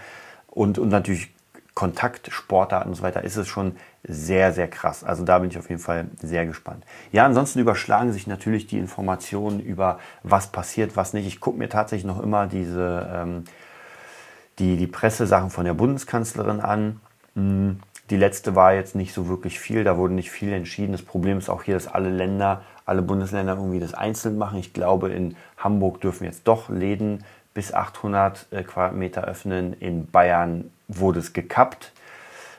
und, 0.47 0.79
und 0.79 0.89
natürlich 0.89 1.34
Kontaktsportarten 1.75 2.89
und 2.89 2.95
so 2.95 3.03
weiter 3.03 3.23
ist 3.23 3.35
es 3.35 3.47
schon 3.47 3.75
sehr, 4.03 4.53
sehr 4.53 4.69
krass. 4.69 5.03
Also 5.03 5.23
da 5.23 5.39
bin 5.39 5.49
ich 5.49 5.57
auf 5.57 5.69
jeden 5.69 5.81
Fall 5.81 6.07
sehr 6.21 6.45
gespannt. 6.45 6.83
Ja, 7.11 7.25
ansonsten 7.25 7.59
überschlagen 7.59 8.13
sich 8.13 8.27
natürlich 8.27 8.65
die 8.65 8.79
Informationen 8.79 9.59
über 9.59 9.99
was 10.23 10.47
passiert, 10.47 10.95
was 10.95 11.13
nicht. 11.13 11.27
Ich 11.27 11.39
gucke 11.39 11.59
mir 11.59 11.69
tatsächlich 11.69 12.05
noch 12.05 12.23
immer 12.23 12.47
diese 12.47 13.09
ähm, 13.13 13.43
die, 14.59 14.77
die 14.77 14.87
Pressesachen 14.87 15.49
von 15.49 15.65
der 15.65 15.73
Bundeskanzlerin 15.73 16.61
an. 16.61 17.01
Hm, 17.35 17.79
die 18.09 18.17
letzte 18.17 18.55
war 18.55 18.73
jetzt 18.73 18.95
nicht 18.95 19.13
so 19.13 19.27
wirklich 19.27 19.59
viel, 19.59 19.83
da 19.83 19.97
wurde 19.97 20.13
nicht 20.13 20.31
viel 20.31 20.53
entschieden. 20.53 20.91
Das 20.91 21.01
Problem 21.01 21.39
ist 21.39 21.49
auch 21.49 21.63
hier, 21.63 21.73
dass 21.73 21.87
alle 21.87 22.09
Länder, 22.09 22.61
alle 22.85 23.01
Bundesländer 23.01 23.55
irgendwie 23.55 23.79
das 23.79 23.93
einzeln 23.95 24.37
machen. 24.37 24.59
Ich 24.59 24.73
glaube, 24.73 25.09
in 25.09 25.35
Hamburg 25.57 26.01
dürfen 26.01 26.25
jetzt 26.25 26.47
doch 26.47 26.69
Läden 26.69 27.23
bis 27.55 27.73
800 27.73 28.45
äh, 28.51 28.61
Quadratmeter 28.61 29.23
öffnen. 29.23 29.73
In 29.73 30.05
Bayern 30.05 30.69
wurde 30.87 31.19
es 31.19 31.33
gekappt. 31.33 31.91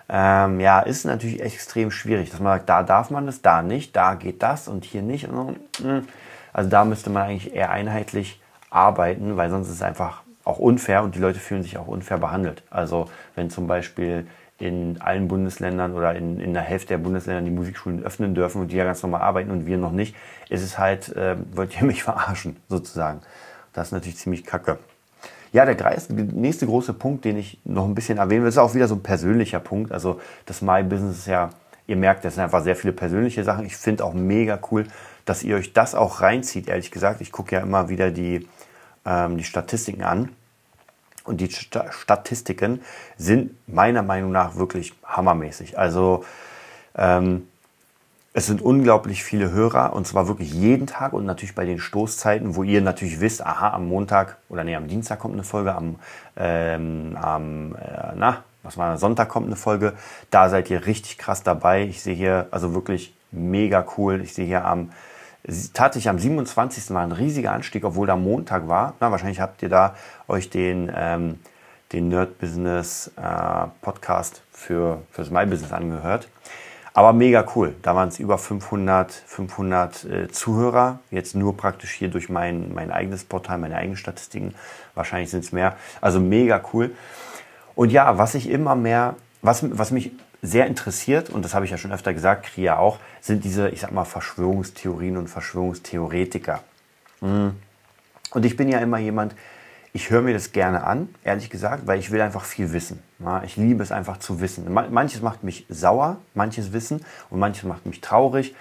Ähm, 0.08 0.58
ja, 0.58 0.80
ist 0.80 1.04
natürlich 1.04 1.40
extrem 1.40 1.92
schwierig, 1.92 2.30
dass 2.30 2.40
man 2.40 2.58
sagt, 2.58 2.68
da 2.68 2.82
darf 2.82 3.10
man 3.10 3.28
es, 3.28 3.42
da 3.42 3.62
nicht, 3.62 3.94
da 3.94 4.14
geht 4.14 4.42
das 4.42 4.66
und 4.66 4.84
hier 4.84 5.02
nicht. 5.02 5.28
Hm. 5.28 6.08
Also 6.52 6.70
da 6.70 6.84
müsste 6.84 7.10
man 7.10 7.24
eigentlich 7.24 7.54
eher 7.54 7.70
einheitlich 7.70 8.40
arbeiten, 8.70 9.36
weil 9.36 9.50
sonst 9.50 9.68
ist 9.68 9.74
es 9.74 9.82
einfach 9.82 10.22
auch 10.44 10.58
unfair 10.58 11.02
und 11.02 11.14
die 11.14 11.18
Leute 11.18 11.40
fühlen 11.40 11.62
sich 11.62 11.76
auch 11.76 11.88
unfair 11.88 12.18
behandelt. 12.18 12.62
Also 12.70 13.10
wenn 13.34 13.50
zum 13.50 13.66
Beispiel 13.66 14.26
in 14.58 15.00
allen 15.00 15.28
Bundesländern 15.28 15.92
oder 15.92 16.14
in, 16.14 16.40
in 16.40 16.54
der 16.54 16.62
Hälfte 16.62 16.88
der 16.88 16.98
Bundesländer 16.98 17.42
die 17.42 17.54
Musikschulen 17.54 18.02
öffnen 18.02 18.34
dürfen 18.34 18.62
und 18.62 18.72
die 18.72 18.76
ja 18.76 18.84
ganz 18.84 19.02
normal 19.02 19.20
arbeiten 19.20 19.50
und 19.50 19.66
wir 19.66 19.76
noch 19.76 19.92
nicht, 19.92 20.16
ist 20.48 20.62
es 20.62 20.78
halt, 20.78 21.14
äh, 21.14 21.36
wollt 21.52 21.78
ihr 21.78 21.86
mich 21.86 22.02
verarschen, 22.04 22.56
sozusagen. 22.68 23.20
Das 23.76 23.88
ist 23.88 23.92
natürlich 23.92 24.16
ziemlich 24.16 24.44
kacke. 24.44 24.78
Ja, 25.52 25.66
der 25.66 25.96
nächste 26.32 26.66
große 26.66 26.94
Punkt, 26.94 27.26
den 27.26 27.36
ich 27.36 27.60
noch 27.64 27.84
ein 27.84 27.94
bisschen 27.94 28.16
erwähnen 28.16 28.42
will, 28.42 28.48
ist 28.48 28.56
auch 28.56 28.74
wieder 28.74 28.88
so 28.88 28.94
ein 28.94 29.02
persönlicher 29.02 29.60
Punkt. 29.60 29.92
Also 29.92 30.18
das 30.46 30.62
My 30.62 30.82
Business 30.82 31.18
ist 31.18 31.26
ja, 31.26 31.50
ihr 31.86 31.96
merkt, 31.96 32.24
das 32.24 32.34
sind 32.34 32.44
einfach 32.44 32.64
sehr 32.64 32.74
viele 32.74 32.94
persönliche 32.94 33.44
Sachen. 33.44 33.66
Ich 33.66 33.76
finde 33.76 34.04
auch 34.04 34.14
mega 34.14 34.58
cool, 34.70 34.86
dass 35.26 35.42
ihr 35.42 35.56
euch 35.56 35.74
das 35.74 35.94
auch 35.94 36.22
reinzieht, 36.22 36.68
ehrlich 36.68 36.90
gesagt. 36.90 37.20
Ich 37.20 37.32
gucke 37.32 37.54
ja 37.54 37.60
immer 37.60 37.90
wieder 37.90 38.10
die, 38.10 38.48
ähm, 39.04 39.36
die 39.36 39.44
Statistiken 39.44 40.02
an. 40.04 40.30
Und 41.24 41.42
die 41.42 41.50
St 41.50 41.78
Statistiken 41.90 42.80
sind 43.18 43.52
meiner 43.68 44.02
Meinung 44.02 44.32
nach 44.32 44.56
wirklich 44.56 44.94
hammermäßig. 45.04 45.78
Also 45.78 46.24
ähm, 46.96 47.46
es 48.36 48.44
sind 48.44 48.60
unglaublich 48.60 49.24
viele 49.24 49.50
Hörer 49.50 49.94
und 49.94 50.06
zwar 50.06 50.28
wirklich 50.28 50.52
jeden 50.52 50.86
Tag 50.86 51.14
und 51.14 51.24
natürlich 51.24 51.54
bei 51.54 51.64
den 51.64 51.78
Stoßzeiten, 51.78 52.54
wo 52.54 52.64
ihr 52.64 52.82
natürlich 52.82 53.18
wisst, 53.20 53.44
aha, 53.44 53.70
am 53.70 53.88
Montag 53.88 54.36
oder 54.50 54.62
nee, 54.62 54.76
am 54.76 54.88
Dienstag 54.88 55.20
kommt 55.20 55.32
eine 55.32 55.42
Folge, 55.42 55.74
am, 55.74 55.96
ähm, 56.36 57.16
am 57.18 57.74
äh, 57.76 58.12
na, 58.14 58.44
was 58.62 58.76
war 58.76 58.98
Sonntag 58.98 59.30
kommt 59.30 59.46
eine 59.46 59.56
Folge. 59.56 59.94
Da 60.30 60.50
seid 60.50 60.68
ihr 60.68 60.84
richtig 60.84 61.16
krass 61.16 61.44
dabei. 61.44 61.84
Ich 61.84 62.02
sehe 62.02 62.14
hier 62.14 62.48
also 62.50 62.74
wirklich 62.74 63.14
mega 63.30 63.86
cool. 63.96 64.20
Ich 64.20 64.34
sehe 64.34 64.44
hier 64.44 64.66
am 64.66 64.90
tatsächlich 65.72 66.10
am 66.10 66.18
27. 66.18 66.90
war 66.90 67.04
ein 67.04 67.12
riesiger 67.12 67.52
Anstieg, 67.52 67.86
obwohl 67.86 68.06
da 68.06 68.16
Montag 68.16 68.68
war. 68.68 68.92
Na, 69.00 69.10
wahrscheinlich 69.10 69.40
habt 69.40 69.62
ihr 69.62 69.70
da 69.70 69.96
euch 70.28 70.50
den, 70.50 70.92
ähm, 70.94 71.40
den 71.94 72.10
Nerd 72.10 72.38
Business 72.38 73.10
äh, 73.16 73.66
Podcast 73.80 74.42
für, 74.52 75.00
fürs 75.10 75.30
My 75.30 75.46
Business 75.46 75.72
angehört. 75.72 76.28
Aber 76.96 77.12
mega 77.12 77.44
cool. 77.54 77.74
Da 77.82 77.94
waren 77.94 78.08
es 78.08 78.18
über 78.18 78.38
500, 78.38 79.12
500 79.12 80.04
äh, 80.04 80.28
Zuhörer. 80.28 81.00
Jetzt 81.10 81.34
nur 81.34 81.54
praktisch 81.54 81.90
hier 81.90 82.08
durch 82.08 82.30
mein, 82.30 82.72
mein 82.72 82.90
eigenes 82.90 83.22
Portal, 83.22 83.58
meine 83.58 83.76
eigenen 83.76 83.98
Statistiken. 83.98 84.54
Wahrscheinlich 84.94 85.30
sind 85.30 85.44
es 85.44 85.52
mehr. 85.52 85.76
Also 86.00 86.20
mega 86.20 86.58
cool. 86.72 86.92
Und 87.74 87.92
ja, 87.92 88.16
was 88.16 88.34
ich 88.34 88.48
immer 88.48 88.76
mehr, 88.76 89.14
was, 89.42 89.62
was 89.78 89.90
mich 89.90 90.10
sehr 90.40 90.66
interessiert, 90.66 91.28
und 91.28 91.44
das 91.44 91.52
habe 91.52 91.66
ich 91.66 91.70
ja 91.70 91.76
schon 91.76 91.92
öfter 91.92 92.14
gesagt, 92.14 92.46
Kria 92.46 92.78
auch, 92.78 92.98
sind 93.20 93.44
diese, 93.44 93.68
ich 93.68 93.82
sag 93.82 93.92
mal, 93.92 94.06
Verschwörungstheorien 94.06 95.18
und 95.18 95.28
Verschwörungstheoretiker. 95.28 96.60
Mhm. 97.20 97.56
Und 98.30 98.46
ich 98.46 98.56
bin 98.56 98.70
ja 98.70 98.78
immer 98.78 98.96
jemand, 98.96 99.34
ich 99.96 100.10
höre 100.10 100.20
mir 100.20 100.34
das 100.34 100.52
gerne 100.52 100.84
an, 100.84 101.08
ehrlich 101.24 101.48
gesagt, 101.48 101.86
weil 101.86 101.98
ich 101.98 102.10
will 102.10 102.20
einfach 102.20 102.44
viel 102.44 102.74
wissen. 102.74 103.02
Ich 103.46 103.56
liebe 103.56 103.82
es 103.82 103.92
einfach 103.92 104.18
zu 104.18 104.42
wissen. 104.42 104.70
Manches 104.70 105.22
macht 105.22 105.42
mich 105.42 105.64
sauer, 105.70 106.18
manches 106.34 106.74
Wissen 106.74 107.00
und 107.30 107.38
manches 107.38 107.64
macht 107.64 107.86
mich 107.86 108.02
traurig. 108.02 108.54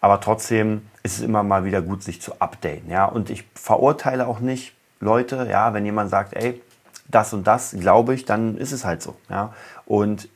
Aber 0.00 0.22
trotzdem 0.22 0.88
ist 1.02 1.18
es 1.18 1.20
immer 1.20 1.42
mal 1.42 1.66
wieder 1.66 1.82
gut, 1.82 2.02
sich 2.02 2.22
zu 2.22 2.40
updaten. 2.40 2.88
Ja? 2.88 3.04
Und 3.04 3.28
ich 3.28 3.44
verurteile 3.54 4.26
auch 4.26 4.40
nicht 4.40 4.72
Leute, 5.00 5.46
ja, 5.50 5.74
wenn 5.74 5.84
jemand 5.84 6.08
sagt, 6.08 6.32
ey, 6.32 6.62
das 7.08 7.34
und 7.34 7.46
das 7.46 7.76
glaube 7.78 8.14
ich, 8.14 8.24
dann 8.24 8.56
ist 8.56 8.72
es 8.72 8.86
halt 8.86 9.02
so. 9.02 9.16
Ja? 9.28 9.52
Und 9.84 10.30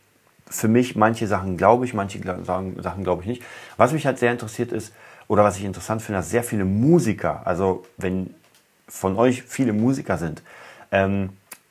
für 0.46 0.68
mich 0.68 0.94
manche 0.94 1.26
Sachen 1.26 1.57
glaube 1.57 1.87
ich, 1.87 1.94
manche 1.94 2.20
Sachen 2.44 3.02
glaube 3.02 3.22
ich 3.22 3.28
nicht. 3.28 3.42
Was 3.78 3.94
mich 3.94 4.04
halt 4.04 4.18
sehr 4.18 4.33
interessiert 4.33 4.72
ist, 4.72 4.92
oder 5.26 5.42
was 5.42 5.57
ich 5.57 5.64
interessant 5.64 6.02
finde, 6.02 6.18
dass 6.18 6.28
sehr 6.28 6.44
viele 6.44 6.66
Musiker, 6.66 7.46
also 7.46 7.87
wenn 7.96 8.35
von 8.88 9.16
euch 9.16 9.42
viele 9.42 9.73
Musiker 9.73 10.18
sind, 10.18 10.42
ähm, 10.92 11.31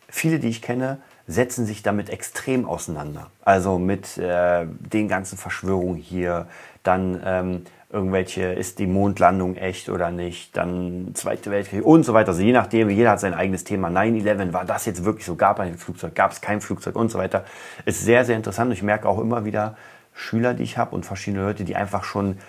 viele, 0.10 0.40
die 0.40 0.50
ich 0.50 0.62
kenne, 0.62 1.00
setzen 1.28 1.66
sich 1.66 1.84
damit 1.84 2.10
extrem 2.10 2.66
auseinander. 2.66 3.30
Also 3.44 3.80
mit 3.80 4.18
äh, 4.18 4.66
den 4.66 5.08
ganzen 5.08 5.38
Verschwörungen 5.38 5.96
hier, 5.96 6.48
dann 6.84 7.22
ähm, 7.24 7.62
irgendwelche, 7.94 8.46
ist 8.54 8.80
die 8.80 8.88
Mondlandung 8.88 9.56
echt 9.56 9.88
oder 9.88 10.12
nicht, 10.12 10.58
dann 10.58 11.12
Zweite 11.14 11.52
Weltkrieg 11.52 11.86
und 11.86 12.04
so 12.04 12.14
weiter. 12.14 12.30
Also 12.30 12.42
je 12.42 12.52
nachdem, 12.52 12.90
jeder 12.90 13.12
hat 13.12 13.20
sein 13.20 13.34
eigenes 13.34 13.64
Thema. 13.64 13.88
9-11, 13.88 14.52
war 14.52 14.66
das 14.66 14.86
jetzt 14.86 15.06
wirklich 15.06 15.26
so? 15.26 15.36
Gab 15.36 15.60
ein 15.60 15.78
Flugzeug, 15.78 16.16
gab 16.16 16.32
es 16.32 16.42
kein 16.42 16.60
Flugzeug 16.60 16.96
und 16.96 17.10
so 17.10 17.20
weiter. 17.20 17.46
Ist 17.86 18.04
sehr, 18.04 18.26
sehr 18.26 18.36
interessant. 18.36 18.74
Ich 18.74 18.84
merke 18.84 19.08
auch 19.08 19.20
immer 19.20 19.46
wieder 19.46 19.78
Schüler, 20.14 20.54
die 20.54 20.64
ich 20.64 20.78
habe 20.78 20.96
und 20.96 21.06
verschiedene 21.06 21.44
Leute, 21.44 21.64
die 21.64 21.76
einfach 21.76 22.04
schon, 22.04 22.40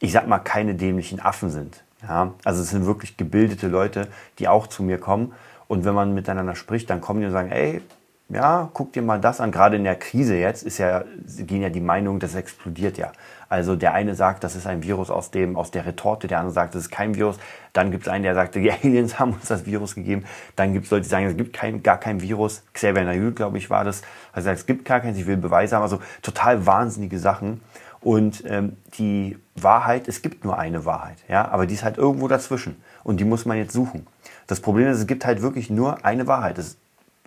ich 0.00 0.12
sag 0.12 0.26
mal, 0.26 0.38
keine 0.38 0.74
dämlichen 0.74 1.20
Affen 1.20 1.50
sind. 1.50 1.82
Ja, 2.02 2.34
also 2.44 2.62
es 2.62 2.70
sind 2.70 2.86
wirklich 2.86 3.16
gebildete 3.16 3.68
Leute, 3.68 4.08
die 4.38 4.48
auch 4.48 4.66
zu 4.66 4.82
mir 4.82 4.98
kommen. 4.98 5.32
Und 5.66 5.84
wenn 5.84 5.94
man 5.94 6.14
miteinander 6.14 6.54
spricht, 6.54 6.88
dann 6.90 7.00
kommen 7.00 7.20
die 7.20 7.26
und 7.26 7.32
sagen, 7.32 7.50
ey, 7.50 7.82
ja, 8.30 8.68
guck 8.74 8.92
dir 8.92 9.02
mal 9.02 9.20
das 9.20 9.40
an. 9.40 9.52
Gerade 9.52 9.76
in 9.76 9.84
der 9.84 9.96
Krise 9.96 10.36
jetzt 10.36 10.62
ist 10.62 10.78
ja, 10.78 11.04
gehen 11.38 11.62
ja 11.62 11.70
die 11.70 11.80
Meinungen, 11.80 12.20
das 12.20 12.34
explodiert 12.34 12.98
ja. 12.98 13.12
Also 13.48 13.76
der 13.76 13.94
eine 13.94 14.14
sagt, 14.14 14.44
das 14.44 14.54
ist 14.54 14.66
ein 14.66 14.82
Virus 14.82 15.10
aus 15.10 15.30
dem, 15.30 15.56
aus 15.56 15.70
der 15.70 15.86
Retorte, 15.86 16.26
der 16.26 16.38
andere 16.38 16.52
sagt, 16.52 16.74
das 16.74 16.82
ist 16.82 16.90
kein 16.90 17.14
Virus. 17.14 17.38
Dann 17.72 17.90
gibt 17.90 18.06
es 18.06 18.12
einen, 18.12 18.24
der 18.24 18.34
sagt, 18.34 18.54
die 18.54 18.70
Aliens 18.84 19.18
haben 19.18 19.32
uns 19.32 19.46
das 19.46 19.64
Virus 19.64 19.94
gegeben. 19.94 20.24
Dann 20.56 20.74
gibt 20.74 20.84
es 20.84 20.90
Leute, 20.90 21.04
die 21.04 21.08
sagen, 21.08 21.26
es 21.26 21.36
gibt 21.36 21.54
kein, 21.54 21.82
gar 21.82 21.98
kein 21.98 22.20
Virus. 22.20 22.62
Xavier 22.74 23.04
Naidu, 23.04 23.32
glaube 23.32 23.56
ich, 23.56 23.70
war 23.70 23.84
das. 23.84 24.02
Also 24.32 24.50
es 24.50 24.66
gibt 24.66 24.84
gar 24.84 25.00
keins, 25.00 25.16
ich 25.16 25.26
will 25.26 25.38
Beweise 25.38 25.76
haben. 25.76 25.82
Also 25.82 26.00
total 26.20 26.66
wahnsinnige 26.66 27.18
Sachen. 27.18 27.62
Und 28.00 28.44
ähm, 28.46 28.76
die 28.98 29.36
Wahrheit, 29.56 30.06
es 30.08 30.22
gibt 30.22 30.44
nur 30.44 30.58
eine 30.58 30.84
Wahrheit, 30.84 31.18
ja, 31.28 31.48
aber 31.48 31.66
die 31.66 31.74
ist 31.74 31.82
halt 31.82 31.98
irgendwo 31.98 32.28
dazwischen. 32.28 32.76
Und 33.02 33.18
die 33.18 33.24
muss 33.24 33.44
man 33.44 33.56
jetzt 33.56 33.72
suchen. 33.72 34.06
Das 34.46 34.60
Problem 34.60 34.88
ist, 34.88 34.98
es 34.98 35.06
gibt 35.06 35.24
halt 35.24 35.42
wirklich 35.42 35.68
nur 35.68 36.04
eine 36.04 36.26
Wahrheit. 36.26 36.58
Das 36.58 36.76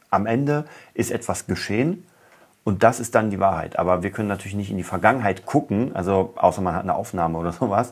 am 0.09 0.25
Ende 0.25 0.65
ist 0.93 1.11
etwas 1.11 1.47
geschehen 1.47 2.05
und 2.63 2.83
das 2.83 2.99
ist 2.99 3.15
dann 3.15 3.29
die 3.31 3.39
Wahrheit. 3.39 3.79
Aber 3.79 4.03
wir 4.03 4.11
können 4.11 4.27
natürlich 4.27 4.55
nicht 4.55 4.69
in 4.69 4.77
die 4.77 4.83
Vergangenheit 4.83 5.45
gucken, 5.45 5.95
also 5.95 6.33
außer 6.35 6.61
man 6.61 6.75
hat 6.75 6.83
eine 6.83 6.95
Aufnahme 6.95 7.37
oder 7.37 7.51
sowas. 7.51 7.91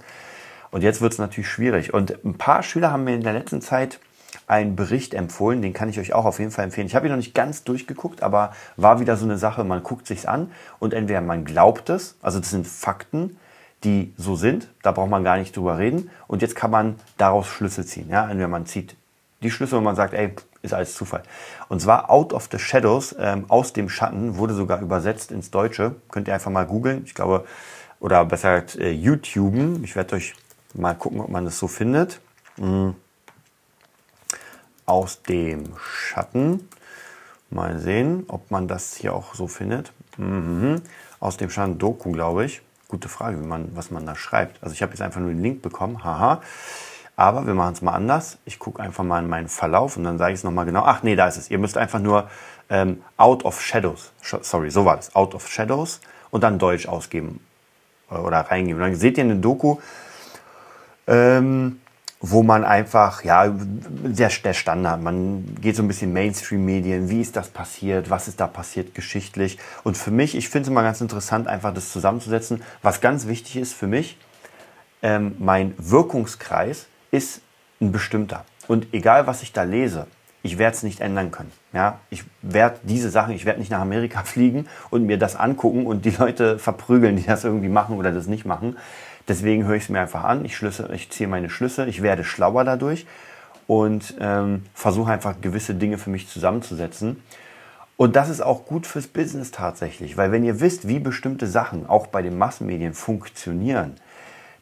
Und 0.72 0.84
jetzt 0.84 1.02
wird 1.02 1.14
es 1.14 1.20
natürlich 1.20 1.50
schwierig. 1.50 1.94
Und 1.94 2.24
ein 2.24 2.38
paar 2.38 2.62
Schüler 2.62 2.92
haben 2.92 3.04
mir 3.04 3.16
in 3.16 3.24
der 3.24 3.34
letzten 3.34 3.62
Zeit 3.62 4.00
einen 4.50 4.76
Bericht 4.76 5.14
empfohlen, 5.14 5.62
den 5.62 5.74
kann 5.74 5.90
ich 5.90 6.00
euch 6.00 6.14
auch 6.14 6.26
auf 6.26 6.40
jeden 6.40 6.52
Fall 6.52 6.66
empfehlen. 6.66 6.88
Ich 6.88 6.96
habe 6.96 7.08
ihn 7.08 7.12
noch 7.12 7.18
nicht 7.18 7.36
ganz 7.36 7.64
durchgeguckt, 7.64 8.24
aber 8.24 8.52
war 8.78 9.00
wieder 9.00 9.16
so 9.16 9.26
eine 9.26 9.38
Sache, 9.38 9.64
man 9.64 9.84
guckt 9.84 10.08
sich's 10.08 10.26
an 10.26 10.52
und 10.80 10.94
entweder 10.94 11.22
man 11.22 11.46
glaubt 11.46 11.90
es, 11.90 12.18
also 12.22 12.40
das 12.40 12.50
sind 12.50 12.68
Fakten, 12.68 13.38
die 13.84 14.12
so 14.18 14.36
sind, 14.36 14.68
da 14.82 14.92
braucht 14.92 15.10
man 15.10 15.24
gar 15.24 15.38
nicht 15.38 15.56
drüber 15.56 15.78
reden 15.78 16.10
und 16.28 16.42
jetzt 16.42 16.56
kann 16.56 16.72
man 16.72 16.96
daraus 17.18 17.48
Schlüsse 17.48 17.86
ziehen. 17.86 18.10
Ja? 18.10 18.24
Entweder 18.24 18.48
man 18.48 18.66
zieht 18.66 18.96
die 19.44 19.52
Schlüsse 19.52 19.78
und 19.78 19.84
man 19.84 19.96
sagt, 19.96 20.16
ey, 20.16 20.34
ist 20.64 20.74
alles 20.74 20.96
Zufall. 20.96 21.22
Und 21.70 21.80
zwar 21.80 22.10
Out 22.10 22.34
of 22.34 22.50
the 22.52 22.58
Shadows, 22.60 23.16
ähm, 23.20 23.46
aus 23.48 23.72
dem 23.72 23.88
Schatten, 23.88 24.38
wurde 24.38 24.54
sogar 24.54 24.82
übersetzt 24.82 25.32
ins 25.32 25.52
Deutsche. 25.52 25.96
Könnt 26.10 26.28
ihr 26.28 26.34
einfach 26.34 26.52
mal 26.52 26.66
googeln. 26.66 27.04
Ich 27.06 27.14
glaube, 27.14 27.46
oder 28.02 28.26
besser 28.26 28.62
gesagt 28.62 28.76
äh, 28.82 28.92
YouTuben. 28.92 29.84
Ich 29.84 29.96
werde 29.96 30.16
euch 30.16 30.34
mal 30.74 30.96
gucken, 30.96 31.22
ob 31.22 31.30
man 31.30 31.46
das 31.46 31.58
so 31.58 31.68
findet. 31.68 32.20
Mhm. 32.58 32.96
Aus 34.90 35.22
dem 35.22 35.74
Schatten. 35.78 36.68
Mal 37.52 37.78
sehen, 37.80 38.26
ob 38.28 38.50
man 38.50 38.68
das 38.68 38.96
hier 38.96 39.14
auch 39.14 39.36
so 39.36 39.48
findet. 39.48 39.92
Mhm. 40.18 40.82
Aus 41.20 41.38
dem 41.38 41.50
Schatten 41.50 41.78
Doku, 41.78 42.12
glaube 42.12 42.46
ich. 42.46 42.62
Gute 42.88 43.08
Frage, 43.08 43.40
wie 43.40 43.46
man, 43.46 43.76
was 43.76 43.92
man 43.92 44.06
da 44.08 44.16
schreibt. 44.16 44.62
Also 44.64 44.74
ich 44.74 44.82
habe 44.82 44.92
jetzt 44.92 45.02
einfach 45.02 45.22
nur 45.22 45.30
den 45.30 45.44
Link 45.44 45.62
bekommen. 45.62 46.04
Haha. 46.04 46.42
Aber 47.16 47.46
wir 47.46 47.54
machen 47.54 47.74
es 47.74 47.82
mal 47.84 47.94
anders. 47.94 48.40
Ich 48.46 48.58
gucke 48.58 48.82
einfach 48.82 49.04
mal 49.04 49.22
in 49.22 49.30
meinen 49.30 49.48
Verlauf 49.48 49.96
und 49.96 50.06
dann 50.06 50.18
sage 50.18 50.34
ich 50.34 50.40
es 50.40 50.44
nochmal 50.44 50.66
genau. 50.66 50.84
Ach 50.84 51.04
nee, 51.04 51.16
da 51.16 51.28
ist 51.28 51.38
es. 51.38 51.52
Ihr 51.52 51.60
müsst 51.60 51.78
einfach 51.78 52.00
nur 52.00 52.28
ähm, 52.70 53.04
Out 53.18 53.46
of 53.46 53.62
Shadows, 53.62 54.12
sorry, 54.22 54.72
so 54.72 54.86
war 54.86 54.96
das, 54.96 55.16
Out 55.16 55.36
of 55.36 55.48
Shadows 55.48 56.02
und 56.32 56.44
dann 56.44 56.60
Deutsch 56.60 56.88
ausgeben 56.88 57.42
äh, 58.10 58.16
oder 58.16 58.40
reingeben. 58.40 58.82
Und 58.82 58.90
dann 58.90 59.00
seht 59.00 59.18
ihr 59.18 59.24
eine 59.24 59.36
Doku, 59.36 59.78
ähm, 61.08 61.82
wo 62.22 62.44
man 62.44 62.66
einfach, 62.66 63.24
ja, 63.24 63.48
der, 63.48 64.30
der 64.30 64.54
Standard, 64.54 65.02
man 65.02 65.56
geht 65.62 65.78
so 65.78 65.84
ein 65.84 65.88
bisschen 65.88 66.12
Mainstream-Medien, 66.12 67.10
wie 67.10 67.22
ist 67.22 67.36
das 67.38 67.48
passiert, 67.48 68.10
was 68.10 68.28
ist 68.28 68.42
da 68.42 68.48
passiert 68.48 68.94
geschichtlich. 68.94 69.58
Und 69.84 69.98
für 69.98 70.12
mich, 70.12 70.36
ich 70.36 70.50
finde 70.50 70.64
es 70.64 70.70
immer 70.70 70.84
ganz 70.84 71.00
interessant, 71.00 71.48
einfach 71.48 71.74
das 71.74 71.94
zusammenzusetzen. 71.94 72.62
Was 72.82 73.00
ganz 73.00 73.28
wichtig 73.28 73.56
ist 73.56 73.74
für 73.74 73.88
mich, 73.88 74.18
ähm, 75.02 75.36
mein 75.40 75.74
Wirkungskreis 75.78 76.88
ist 77.12 77.42
ein 77.80 77.94
bestimmter. 77.94 78.44
Und 78.68 78.94
egal, 78.94 79.26
was 79.26 79.42
ich 79.42 79.54
da 79.54 79.64
lese, 79.64 80.06
ich 80.44 80.58
werde 80.58 80.76
es 80.76 80.84
nicht 80.84 81.00
ändern 81.00 81.32
können. 81.32 81.52
Ja, 81.74 82.00
ich 82.10 82.24
werde 82.42 82.80
diese 82.84 83.10
Sachen, 83.10 83.34
ich 83.34 83.46
werde 83.46 83.60
nicht 83.60 83.72
nach 83.72 83.82
Amerika 83.82 84.24
fliegen 84.26 84.68
und 84.90 85.06
mir 85.06 85.18
das 85.18 85.38
angucken 85.38 85.86
und 85.86 86.04
die 86.04 86.12
Leute 86.12 86.60
verprügeln, 86.60 87.16
die 87.16 87.26
das 87.26 87.46
irgendwie 87.46 87.70
machen 87.70 87.98
oder 87.98 88.12
das 88.12 88.28
nicht 88.28 88.46
machen. 88.46 88.78
Deswegen 89.28 89.66
höre 89.66 89.76
ich 89.76 89.84
es 89.84 89.90
mir 89.90 90.00
einfach 90.00 90.24
an, 90.24 90.46
ich, 90.46 90.56
Schlüsse, 90.56 90.90
ich 90.94 91.10
ziehe 91.10 91.30
meine 91.30 91.50
Schlüsse, 91.50 91.86
ich 91.86 92.02
werde 92.02 92.24
schlauer 92.24 92.64
dadurch 92.64 93.06
und 93.68 94.16
ähm, 94.20 94.64
versuche 94.74 95.12
einfach 95.12 95.42
gewisse 95.42 95.76
Dinge 95.76 95.98
für 95.98 96.10
mich 96.10 96.28
zusammenzusetzen. 96.28 97.22
Und 97.98 98.16
das 98.16 98.30
ist 98.30 98.42
auch 98.42 98.66
gut 98.66 98.88
fürs 98.88 99.08
Business 99.08 99.52
tatsächlich, 99.52 100.18
weil 100.18 100.32
wenn 100.32 100.44
ihr 100.44 100.62
wisst, 100.62 100.88
wie 100.88 101.00
bestimmte 101.00 101.48
Sachen 101.48 101.88
auch 101.88 102.08
bei 102.08 102.22
den 102.22 102.38
Massenmedien 102.38 102.94
funktionieren, 102.94 103.96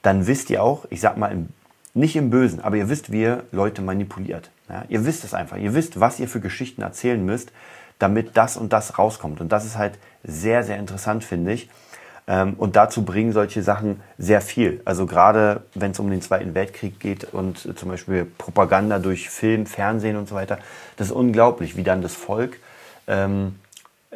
dann 0.02 0.28
wisst 0.28 0.50
ihr 0.50 0.63
auch, 0.63 0.86
ich 0.89 1.02
sag 1.02 1.17
mal 1.17 1.32
im 1.32 1.50
nicht 1.98 2.15
im 2.15 2.30
Bösen, 2.30 2.62
aber 2.62 2.78
ihr 2.78 2.89
wisst, 2.89 3.12
wie 3.12 3.24
ihr 3.24 3.43
Leute 3.52 3.82
manipuliert. 3.82 4.52
Ja? 4.70 4.84
Ihr 4.88 5.06
wisst 5.06 5.24
es 5.24 5.34
einfach. 5.34 5.58
Ihr 5.58 5.74
wisst, 5.74 6.00
was 6.00 6.20
ihr 6.20 6.28
für 6.28 6.39
Geschichten 6.39 6.84
erzählen 6.84 7.26
müsst, 7.26 7.52
damit 7.98 8.38
das 8.38 8.56
und 8.56 8.72
das 8.72 9.00
rauskommt. 9.00 9.41
Und 9.41 9.52
das 9.52 9.65
ist 9.65 9.78
halt 9.78 9.98
sehr, 10.24 10.63
sehr 10.63 10.78
interessant, 10.78 11.24
finde 11.24 11.54
ich. 11.54 11.70
Ähm, 12.28 12.56
und 12.58 12.76
dazu 12.76 13.06
bringen 13.06 13.32
solche 13.32 13.63
Sachen 13.63 14.02
sehr 14.18 14.42
viel. 14.42 14.82
Also 14.86 15.06
gerade 15.06 15.63
wenn 15.74 15.92
es 15.92 16.00
um 16.00 16.10
den 16.10 16.22
Zweiten 16.22 16.54
Weltkrieg 16.54 17.00
geht 17.00 17.24
und 17.34 17.78
zum 17.78 17.90
Beispiel 17.90 18.26
Propaganda 18.26 19.00
durch 19.00 19.30
Film, 19.30 19.66
Fernsehen 19.66 20.18
und 20.18 20.28
so 20.28 20.36
weiter, 20.36 20.60
das 20.98 21.08
ist 21.08 21.13
unglaublich, 21.13 21.78
wie 21.78 21.84
dann 21.84 22.02
das 22.02 22.13
Volk 22.13 22.60
ähm, 23.08 23.56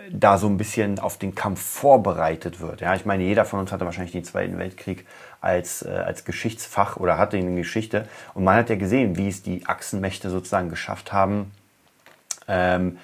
da 0.09 0.37
so 0.37 0.47
ein 0.47 0.57
bisschen 0.57 0.99
auf 0.99 1.17
den 1.17 1.35
Kampf 1.35 1.61
vorbereitet 1.61 2.59
wird. 2.59 2.81
Ja, 2.81 2.95
ich 2.95 3.05
meine, 3.05 3.23
jeder 3.23 3.45
von 3.45 3.59
uns 3.59 3.71
hatte 3.71 3.85
wahrscheinlich 3.85 4.13
den 4.13 4.23
Zweiten 4.23 4.57
Weltkrieg 4.57 5.05
als, 5.39 5.83
äh, 5.83 5.89
als 5.89 6.25
Geschichtsfach 6.25 6.97
oder 6.97 7.17
hatte 7.17 7.37
ihn 7.37 7.47
in 7.47 7.55
Geschichte. 7.55 8.07
Und 8.33 8.43
man 8.43 8.55
hat 8.55 8.69
ja 8.69 8.75
gesehen, 8.75 9.17
wie 9.17 9.29
es 9.29 9.41
die 9.41 9.65
Achsenmächte 9.65 10.29
sozusagen 10.29 10.69
geschafft 10.69 11.13
haben, 11.13 11.51
ähm, 12.47 12.97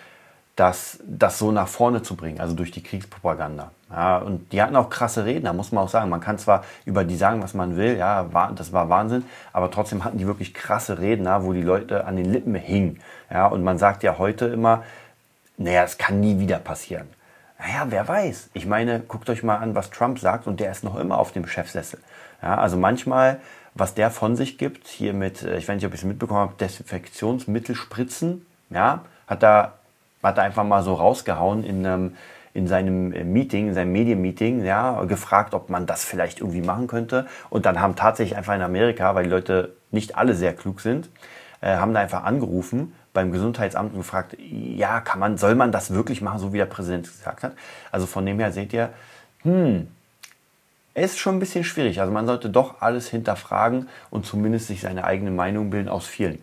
das, 0.55 0.99
das 1.05 1.37
so 1.37 1.51
nach 1.51 1.67
vorne 1.67 2.01
zu 2.01 2.15
bringen, 2.15 2.39
also 2.39 2.55
durch 2.55 2.71
die 2.71 2.83
Kriegspropaganda. 2.83 3.71
Ja, 3.89 4.17
und 4.17 4.51
die 4.51 4.61
hatten 4.61 4.75
auch 4.75 4.89
krasse 4.89 5.23
Redner, 5.23 5.53
muss 5.53 5.71
man 5.71 5.83
auch 5.83 5.89
sagen. 5.89 6.09
Man 6.09 6.19
kann 6.19 6.37
zwar 6.37 6.63
über 6.85 7.05
die 7.05 7.15
sagen, 7.15 7.41
was 7.41 7.53
man 7.53 7.77
will, 7.77 7.97
ja, 7.97 8.23
das 8.55 8.73
war 8.73 8.89
Wahnsinn, 8.89 9.23
aber 9.53 9.71
trotzdem 9.71 10.03
hatten 10.03 10.17
die 10.17 10.27
wirklich 10.27 10.53
krasse 10.53 10.99
Redner, 10.99 11.43
wo 11.43 11.53
die 11.53 11.61
Leute 11.61 12.05
an 12.05 12.17
den 12.17 12.31
Lippen 12.31 12.55
hingen. 12.55 12.99
Ja, 13.31 13.47
und 13.47 13.63
man 13.63 13.77
sagt 13.77 14.03
ja 14.03 14.17
heute 14.17 14.47
immer, 14.47 14.83
naja, 15.57 15.83
es 15.83 15.97
kann 15.97 16.19
nie 16.19 16.39
wieder 16.39 16.59
passieren. 16.59 17.07
Naja, 17.59 17.85
wer 17.89 18.07
weiß. 18.07 18.49
Ich 18.53 18.65
meine, 18.65 18.99
guckt 18.99 19.29
euch 19.29 19.41
mal 19.41 19.57
an, 19.57 19.73
was 19.73 19.89
Trump 19.89 20.19
sagt 20.19 20.47
und 20.47 20.59
der 20.59 20.71
ist 20.71 20.83
noch 20.83 20.95
immer 20.97 21.17
auf 21.17 21.31
dem 21.31 21.47
Chefsessel. 21.47 21.99
Ja, 22.41 22.57
also 22.57 22.77
manchmal, 22.77 23.39
was 23.73 23.95
der 23.95 24.11
von 24.11 24.35
sich 24.35 24.57
gibt, 24.57 24.87
hier 24.87 25.13
mit, 25.13 25.41
äh, 25.43 25.57
ich 25.57 25.67
weiß 25.67 25.75
nicht, 25.75 25.85
ob 25.85 25.93
ich 25.93 26.01
es 26.01 26.05
mitbekommen 26.05 26.41
habe, 26.41 26.53
Desinfektionsmittel 26.59 27.75
spritzen, 27.75 28.45
ja, 28.69 29.01
hat 29.27 29.43
er, 29.43 29.73
hat 30.21 30.37
er 30.37 30.43
einfach 30.43 30.63
mal 30.63 30.83
so 30.83 30.93
rausgehauen 30.93 31.63
in 31.63 31.85
einem, 31.85 32.15
in 32.57 32.67
seinem 32.67 33.13
äh, 33.13 33.23
Meeting, 33.23 33.67
in 33.67 33.73
seinem 33.75 33.91
Medienmeeting, 33.91 34.65
ja, 34.65 35.03
gefragt, 35.03 35.53
ob 35.53 35.69
man 35.69 35.85
das 35.85 36.03
vielleicht 36.03 36.41
irgendwie 36.41 36.61
machen 36.61 36.87
könnte. 36.87 37.27
Und 37.51 37.67
dann 37.67 37.79
haben 37.79 37.95
tatsächlich 37.95 38.35
einfach 38.35 38.55
in 38.55 38.63
Amerika, 38.63 39.13
weil 39.13 39.25
die 39.25 39.29
Leute 39.29 39.75
nicht 39.91 40.17
alle 40.17 40.33
sehr 40.33 40.53
klug 40.53 40.81
sind, 40.81 41.09
äh, 41.61 41.77
haben 41.77 41.93
da 41.93 41.99
einfach 41.99 42.23
angerufen 42.23 42.93
beim 43.13 43.31
Gesundheitsamt 43.31 43.93
und 43.93 43.99
gefragt, 43.99 44.35
ja, 44.39 44.99
kann 45.01 45.19
man, 45.19 45.37
soll 45.37 45.53
man 45.53 45.71
das 45.71 45.93
wirklich 45.93 46.21
machen, 46.21 46.39
so 46.39 46.51
wie 46.51 46.57
der 46.57 46.65
Präsident 46.65 47.05
gesagt 47.05 47.43
hat? 47.43 47.53
Also 47.91 48.07
von 48.07 48.25
dem 48.25 48.39
her 48.39 48.51
seht 48.51 48.73
ihr, 48.73 48.89
hm, 49.43 49.87
ist 50.95 51.19
schon 51.19 51.35
ein 51.35 51.39
bisschen 51.39 51.63
schwierig. 51.63 52.01
Also 52.01 52.11
man 52.11 52.25
sollte 52.25 52.49
doch 52.49 52.81
alles 52.81 53.07
hinterfragen 53.07 53.87
und 54.09 54.25
zumindest 54.25 54.65
sich 54.65 54.81
seine 54.81 55.03
eigene 55.03 55.29
Meinung 55.29 55.69
bilden 55.69 55.89
aus 55.89 56.07
vielen. 56.07 56.41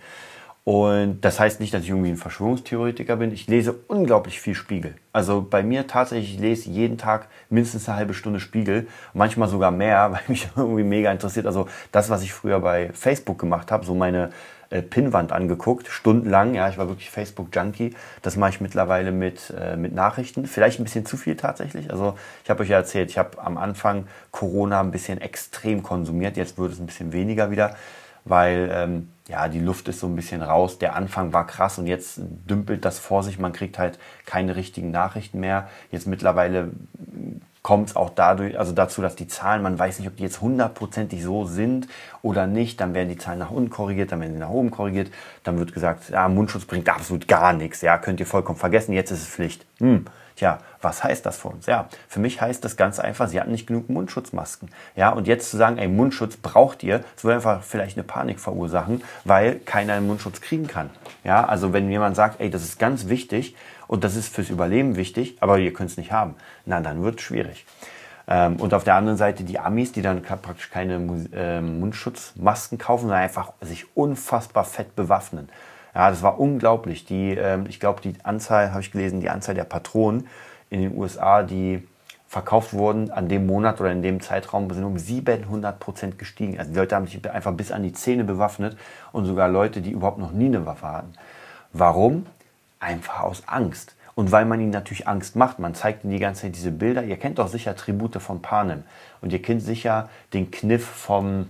Und 0.64 1.20
das 1.20 1.38
heißt 1.38 1.61
nicht, 1.61 1.74
dass 1.74 1.83
ich 1.83 1.90
irgendwie 1.90 2.09
ein 2.09 2.16
Verschwörungstheoretiker 2.16 3.16
bin. 3.16 3.33
Ich 3.33 3.46
lese 3.46 3.74
unglaublich 3.87 4.40
viel 4.40 4.55
Spiegel. 4.55 4.94
Also 5.12 5.42
bei 5.42 5.62
mir 5.62 5.87
tatsächlich, 5.87 6.35
ich 6.35 6.40
lese 6.40 6.70
jeden 6.70 6.96
Tag 6.96 7.29
mindestens 7.50 7.87
eine 7.87 7.98
halbe 7.98 8.14
Stunde 8.14 8.40
Spiegel. 8.40 8.88
Manchmal 9.12 9.48
sogar 9.48 9.70
mehr, 9.70 10.11
weil 10.12 10.22
mich 10.27 10.48
irgendwie 10.57 10.83
mega 10.83 11.12
interessiert. 11.12 11.46
Also 11.46 11.68
das, 11.92 12.09
was 12.09 12.22
ich 12.22 12.33
früher 12.33 12.61
bei 12.61 12.90
Facebook 12.94 13.38
gemacht 13.38 13.70
habe, 13.70 13.85
so 13.85 13.94
meine 13.94 14.31
äh, 14.70 14.81
Pinnwand 14.81 15.33
angeguckt, 15.33 15.88
stundenlang. 15.88 16.55
Ja, 16.55 16.70
ich 16.70 16.79
war 16.79 16.88
wirklich 16.88 17.11
Facebook-Junkie. 17.11 17.94
Das 18.22 18.37
mache 18.37 18.50
ich 18.50 18.61
mittlerweile 18.62 19.12
mit, 19.12 19.53
äh, 19.61 19.77
mit 19.77 19.94
Nachrichten. 19.94 20.46
Vielleicht 20.46 20.81
ein 20.81 20.85
bisschen 20.85 21.05
zu 21.05 21.18
viel 21.18 21.37
tatsächlich. 21.37 21.90
Also 21.90 22.16
ich 22.42 22.48
habe 22.48 22.62
euch 22.62 22.70
ja 22.70 22.79
erzählt, 22.79 23.11
ich 23.11 23.18
habe 23.18 23.38
am 23.38 23.59
Anfang 23.59 24.07
Corona 24.31 24.81
ein 24.81 24.92
bisschen 24.92 25.20
extrem 25.20 25.83
konsumiert. 25.83 26.38
Jetzt 26.38 26.57
wird 26.57 26.72
es 26.72 26.81
ein 26.81 26.87
bisschen 26.87 27.12
weniger 27.12 27.50
wieder, 27.50 27.77
weil 28.24 28.70
ähm, 28.72 29.08
ja, 29.28 29.48
die 29.48 29.60
Luft 29.60 29.88
ist 29.88 30.00
so 30.00 30.06
ein 30.06 30.16
bisschen 30.16 30.42
raus. 30.42 30.78
Der 30.78 30.96
Anfang 30.96 31.32
war 31.32 31.46
krass 31.46 31.78
und 31.78 31.87
jetzt 31.87 32.20
dümpelt 32.20 32.84
das 32.84 32.98
vor 32.98 33.22
sich. 33.22 33.38
Man 33.38 33.52
kriegt 33.52 33.78
halt 33.78 33.98
keine 34.26 34.56
richtigen 34.56 34.90
Nachrichten 34.90 35.40
mehr. 35.40 35.68
Jetzt 35.90 36.06
mittlerweile 36.06 36.72
kommt 37.62 37.88
es 37.88 37.96
auch 37.96 38.10
dadurch, 38.10 38.58
also 38.58 38.72
dazu, 38.72 39.00
dass 39.00 39.16
die 39.16 39.26
Zahlen, 39.26 39.62
man 39.62 39.78
weiß 39.78 39.98
nicht, 39.98 40.08
ob 40.08 40.16
die 40.16 40.22
jetzt 40.22 40.42
hundertprozentig 40.42 41.22
so 41.22 41.46
sind 41.46 41.88
oder 42.20 42.46
nicht. 42.46 42.78
Dann 42.78 42.92
werden 42.92 43.08
die 43.08 43.16
Zahlen 43.16 43.38
nach 43.38 43.50
unten 43.50 43.70
korrigiert, 43.70 44.12
dann 44.12 44.20
werden 44.20 44.34
sie 44.34 44.38
nach 44.38 44.50
oben 44.50 44.70
korrigiert. 44.70 45.10
Dann 45.44 45.58
wird 45.58 45.72
gesagt, 45.72 46.10
ja, 46.10 46.28
Mundschutz 46.28 46.66
bringt 46.66 46.88
absolut 46.90 47.26
gar 47.26 47.54
nichts. 47.54 47.80
Ja, 47.80 47.96
könnt 47.96 48.20
ihr 48.20 48.26
vollkommen 48.26 48.58
vergessen. 48.58 48.92
Jetzt 48.92 49.10
ist 49.10 49.22
es 49.22 49.28
Pflicht. 49.28 49.64
Hm. 49.78 50.04
Tja, 50.36 50.58
was 50.82 51.04
heißt 51.04 51.24
das 51.24 51.38
für 51.38 51.48
uns? 51.48 51.66
Ja, 51.66 51.88
für 52.08 52.18
mich 52.18 52.40
heißt 52.40 52.64
das 52.64 52.76
ganz 52.76 52.98
einfach, 52.98 53.28
sie 53.28 53.40
hatten 53.40 53.52
nicht 53.52 53.66
genug 53.66 53.88
Mundschutzmasken. 53.88 54.68
Ja, 54.96 55.10
und 55.10 55.28
jetzt 55.28 55.50
zu 55.50 55.56
sagen, 55.56 55.78
ey, 55.78 55.86
Mundschutz 55.86 56.36
braucht 56.36 56.82
ihr, 56.82 57.04
das 57.14 57.24
würde 57.24 57.36
einfach 57.36 57.62
vielleicht 57.62 57.96
eine 57.96 58.04
Panik 58.04 58.40
verursachen, 58.40 59.02
weil 59.24 59.60
keiner 59.60 59.94
einen 59.94 60.06
Mundschutz 60.06 60.40
kriegen 60.40 60.66
kann. 60.66 60.90
Ja, 61.22 61.44
also 61.44 61.72
wenn 61.72 61.88
jemand 61.90 62.16
sagt, 62.16 62.40
ey, 62.40 62.50
das 62.50 62.64
ist 62.64 62.78
ganz 62.78 63.08
wichtig, 63.08 63.54
und 63.86 64.04
das 64.04 64.16
ist 64.16 64.34
fürs 64.34 64.50
Überleben 64.50 64.96
wichtig, 64.96 65.36
aber 65.40 65.58
ihr 65.58 65.72
könnt 65.72 65.90
es 65.90 65.96
nicht 65.96 66.12
haben. 66.12 66.34
Na, 66.64 66.80
dann 66.80 67.02
wird 67.02 67.18
es 67.18 67.22
schwierig. 67.22 67.66
Ähm, 68.26 68.56
und 68.56 68.72
auf 68.72 68.84
der 68.84 68.94
anderen 68.94 69.18
Seite 69.18 69.44
die 69.44 69.58
Amis, 69.58 69.92
die 69.92 70.02
dann 70.02 70.22
praktisch 70.22 70.70
keine 70.70 70.94
äh, 71.32 71.60
Mundschutzmasken 71.60 72.78
kaufen, 72.78 73.02
sondern 73.02 73.20
einfach 73.20 73.52
sich 73.60 73.96
unfassbar 73.96 74.64
fett 74.64 74.96
bewaffnen. 74.96 75.48
Ja, 75.94 76.11
das 76.11 76.22
war 76.22 76.40
unglaublich. 76.40 77.04
Die, 77.04 77.33
ähm, 77.33 77.66
ich 77.68 77.80
glaube, 77.80 78.00
die 78.00 78.14
Anzahl, 78.22 78.70
habe 78.70 78.80
ich 78.80 78.90
gelesen, 78.90 79.20
die 79.20 79.30
Anzahl 79.30 79.54
der 79.54 79.64
Patronen 79.64 80.26
in 80.70 80.80
den 80.80 80.96
USA, 80.96 81.42
die 81.42 81.87
verkauft 82.26 82.72
wurden 82.72 83.12
an 83.12 83.28
dem 83.28 83.46
Monat 83.46 83.80
oder 83.80 83.92
in 83.92 84.02
dem 84.02 84.20
Zeitraum, 84.20 84.68
sind 84.70 84.83
um 84.83 84.98
700 84.98 85.78
Prozent 85.78 86.18
gestiegen. 86.18 86.59
Also 86.59 86.72
die 86.72 86.76
Leute 86.76 86.96
haben 86.96 87.07
sich 87.07 87.30
einfach 87.30 87.52
bis 87.52 87.70
an 87.70 87.85
die 87.85 87.92
Zähne 87.92 88.24
bewaffnet 88.24 88.76
und 89.12 89.24
sogar 89.24 89.48
Leute, 89.48 89.80
die 89.80 89.92
überhaupt 89.92 90.18
noch 90.18 90.33
nie 90.33 90.46
eine 90.46 90.66
Waffe 90.66 90.88
hatten. 90.88 91.12
Warum? 91.72 92.26
Einfach 92.80 93.20
aus 93.20 93.44
Angst. 93.46 93.94
Und 94.16 94.33
weil 94.33 94.46
man 94.46 94.61
ihnen 94.61 94.70
natürlich 94.70 95.07
Angst 95.07 95.37
macht, 95.37 95.61
man 95.61 95.74
zeigt 95.74 96.04
ihnen 96.04 96.12
die 96.12 96.18
ganze 96.18 96.42
Zeit 96.42 96.57
diese 96.57 96.72
Bilder. 96.72 97.04
Ihr 97.04 97.16
kennt 97.16 97.38
doch 97.38 97.48
sicher 97.48 97.76
Tribute 97.76 98.20
von 98.20 98.42
Panem. 98.42 98.83
Und 99.20 99.33
ihr 99.33 99.42
kennt 99.42 99.62
sicher 99.62 100.09
den 100.33 100.50
Kniff 100.50 100.85
vom, 100.85 101.48